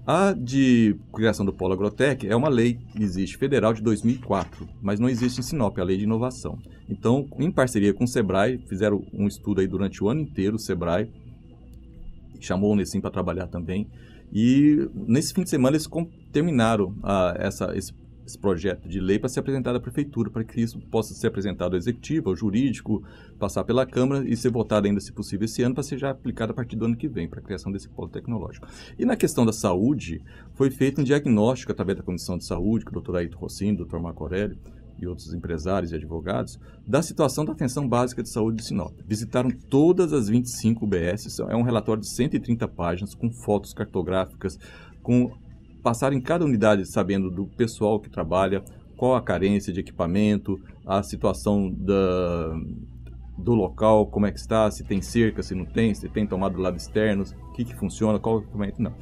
[0.08, 5.00] A de criação do Polo Agrotec é uma lei que existe federal de 2004, mas
[5.00, 6.60] não existe em Sinop, a lei de inovação.
[6.88, 10.60] Então, em parceria com o Sebrae, fizeram um estudo aí durante o ano inteiro, o
[10.60, 11.10] Sebrae
[12.40, 13.88] chamou o Unesim para trabalhar também.
[14.32, 15.90] E nesse fim de semana eles
[16.32, 17.92] terminaram ah, essa, esse,
[18.26, 21.74] esse projeto de lei para ser apresentado à prefeitura, para que isso possa ser apresentado
[21.74, 23.04] ao executivo, ao jurídico,
[23.38, 26.52] passar pela Câmara e ser votado ainda, se possível, esse ano, para ser já aplicado
[26.52, 28.68] a partir do ano que vem, para a criação desse polo tecnológico.
[28.98, 30.22] E na questão da saúde,
[30.54, 34.02] foi feito um diagnóstico através da Comissão de Saúde, com o doutor Aito Rossini, doutor
[34.02, 34.58] Marco Aurélio,
[34.98, 38.94] e outros empresários e advogados, da situação da atenção básica de saúde de Sinop.
[39.06, 44.58] Visitaram todas as 25 UBS, é um relatório de 130 páginas, com fotos cartográficas,
[45.04, 45.32] com
[45.86, 48.64] passaram em cada unidade sabendo do pessoal que trabalha,
[48.98, 52.56] qual a carência de equipamento, a situação da,
[53.38, 56.56] do local, como é que está, se tem cerca, se não tem, se tem tomado
[56.56, 58.94] do lado externo, o que, que funciona, qual equipamento não.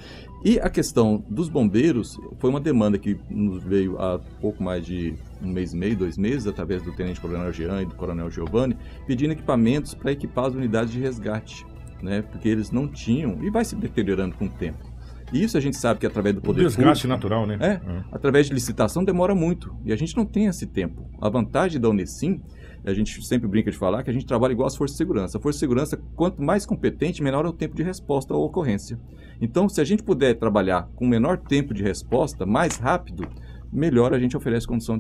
[0.44, 5.16] E a questão dos bombeiros foi uma demanda que nos veio há pouco mais de
[5.42, 8.76] um mês e meio, dois meses, através do Tenente Coronel Jean e do Coronel Giovanni,
[9.08, 11.66] pedindo equipamentos para equipar as unidades de resgate,
[12.02, 12.22] né?
[12.24, 14.93] Porque eles não tinham e vai se deteriorando com o tempo.
[15.34, 17.58] E isso a gente sabe que através do O poder desgaste público, natural, né?
[17.60, 17.82] é,
[18.12, 21.10] através de licitação demora muito e a gente não tem esse tempo.
[21.20, 22.40] A vantagem da Unesim,
[22.86, 25.38] a gente sempre brinca de falar que a gente trabalha igual as forças de segurança.
[25.38, 29.00] A força de segurança, quanto mais competente, menor é o tempo de resposta à ocorrência.
[29.42, 33.28] Então, se a gente puder trabalhar com menor tempo de resposta, mais rápido,
[33.74, 35.00] melhor a gente oferece condição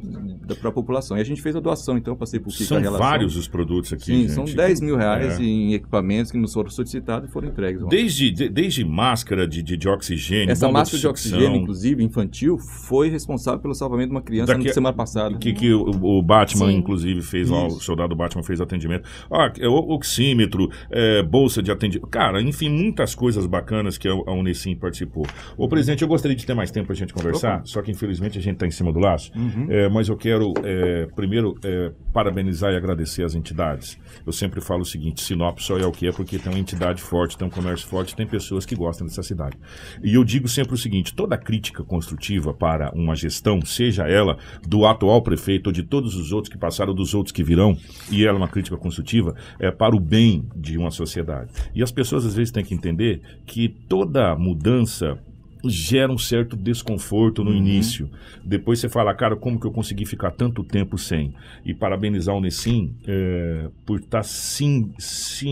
[0.59, 1.17] para a população.
[1.17, 3.05] E a gente fez a doação, então eu passei por São a relação.
[3.07, 4.05] vários os produtos aqui.
[4.05, 4.31] Sim, gente.
[4.31, 5.43] são 10 mil reais É.
[5.43, 7.81] em equipamentos que nos foram solicitados e foram entregues.
[7.83, 7.95] ontem.
[7.95, 12.03] Desde, de- desde máscara de, de, de oxigênio, Essa bomba máscara de sucção, oxigênio, inclusive
[12.03, 15.37] infantil, foi responsável pelo salvamento de uma criança Daqui- na semana passada.
[15.37, 16.77] Que, que o, o Batman, Sim.
[16.77, 19.07] inclusive, fez lá, o soldado Batman fez atendimento.
[19.29, 22.07] Ó, é, o- oxímetro, é, bolsa de atendimento.
[22.07, 25.25] Cara, enfim, muitas coisas bacanas que a, a Unicim participou.
[25.57, 27.65] Ô, presidente, eu gostaria de ter mais tempo pra gente conversar, Opa.
[27.65, 29.31] só que infelizmente a gente tá em cima do laço.
[29.35, 29.67] Uhum.
[29.69, 33.97] É, mas eu quero, é, primeiro, é, parabenizar e agradecer as entidades.
[34.25, 37.01] Eu sempre falo o seguinte: Sinop só é o que é porque tem uma entidade
[37.01, 39.57] forte, tem um comércio forte, tem pessoas que gostam dessa cidade.
[40.03, 44.37] E eu digo sempre o seguinte: toda crítica construtiva para uma gestão, seja ela
[44.67, 47.77] do atual prefeito ou de todos os outros que passaram, dos outros que virão,
[48.11, 51.51] e ela é uma crítica construtiva, é para o bem de uma sociedade.
[51.73, 55.19] E as pessoas às vezes têm que entender que toda mudança
[55.65, 58.09] gera um certo desconforto no início.
[58.43, 61.33] Depois você fala, cara, como que eu consegui ficar tanto tempo sem?
[61.65, 65.47] E parabenizar o Nessim é, por estar se, se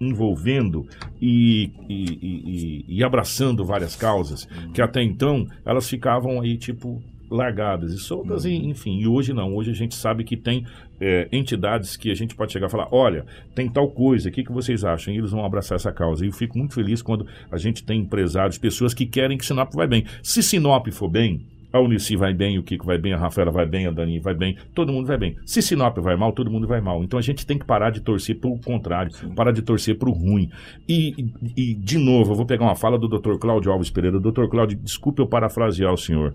[0.00, 0.86] envolvendo
[1.20, 7.02] e, e, e- e- e abraçando várias causas, que até então elas ficavam aí, tipo,
[7.32, 8.98] largadas e soltas, e, enfim.
[8.98, 10.64] E hoje não, hoje a gente sabe que tem
[11.00, 13.24] é, entidades que a gente pode chegar e falar, olha,
[13.54, 15.12] tem tal coisa, o que, que vocês acham?
[15.12, 16.24] E eles vão abraçar essa causa.
[16.24, 19.72] E eu fico muito feliz quando a gente tem empresários, pessoas que querem que Sinop
[19.74, 20.04] vai bem.
[20.22, 23.64] Se Sinop for bem, a Unici vai bem, o Kiko vai bem, a Rafaela vai
[23.64, 25.36] bem, a Dani vai bem, todo mundo vai bem.
[25.46, 27.02] Se Sinop vai mal, todo mundo vai mal.
[27.02, 30.50] Então a gente tem que parar de torcer pro contrário, parar de torcer pro ruim.
[30.86, 31.14] E,
[31.56, 33.36] e- e, de novo, eu vou pegar uma fala do Dr.
[33.38, 34.20] Cláudio Alves Pereira.
[34.20, 34.48] Dr.
[34.50, 36.34] Cláudio, desculpe eu parafrasear o senhor.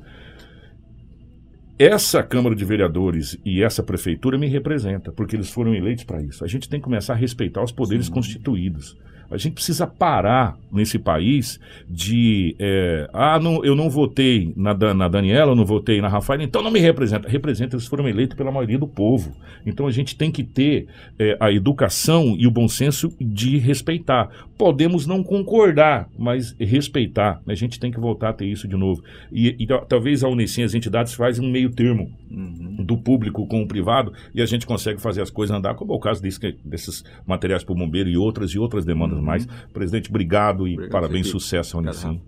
[1.79, 6.43] Essa Câmara de Vereadores e essa Prefeitura me representa, porque eles foram eleitos para isso.
[6.43, 8.97] A gente tem que começar a respeitar os poderes constituídos.
[9.29, 11.59] A gente precisa parar nesse país
[11.89, 12.55] de.
[12.59, 16.61] É, ah, não, eu não votei na, na Daniela, eu não votei na Rafael, então
[16.61, 17.27] não me representa.
[17.27, 19.35] Representa, eles foram eleitos pela maioria do povo.
[19.65, 20.87] Então a gente tem que ter
[21.19, 24.29] é, a educação e o bom senso de respeitar.
[24.57, 27.41] Podemos não concordar, mas respeitar.
[27.45, 29.03] A gente tem que voltar a ter isso de novo.
[29.31, 32.83] E, e talvez a Unicim, as entidades, fazem um meio termo uhum.
[32.83, 35.95] do público com o privado e a gente consegue fazer as coisas andar, como é
[35.95, 39.25] o caso desse, desses materiais para o bombeiro e outras e outras demandas uhum.
[39.25, 39.45] mais.
[39.73, 42.21] Presidente, obrigado e obrigado, parabéns, sucesso Unicim.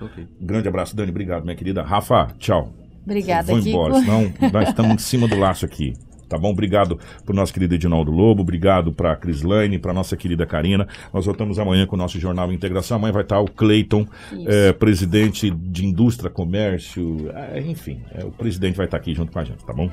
[0.00, 0.26] Okay.
[0.40, 1.82] Grande abraço, Dani, obrigado, minha querida.
[1.82, 2.72] Rafa, tchau.
[3.04, 5.94] Obrigada, Vou embora, senão nós estamos em cima do laço aqui.
[6.28, 6.50] Tá bom?
[6.50, 10.88] Obrigado pro nosso querido Edinaldo Lobo, obrigado pra Crislane, pra nossa querida Karina.
[11.12, 12.96] Nós voltamos amanhã com o nosso Jornal Integração.
[12.96, 14.06] Amanhã vai estar o Cleiton,
[14.46, 19.38] é, presidente de Indústria, Comércio, é, enfim, é, o presidente vai estar aqui junto com
[19.38, 19.90] a gente, tá bom?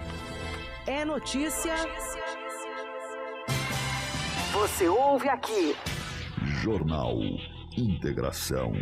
[0.87, 1.73] É notícia.
[4.53, 5.75] Você ouve aqui.
[6.43, 7.17] Jornal
[7.77, 8.73] Integração.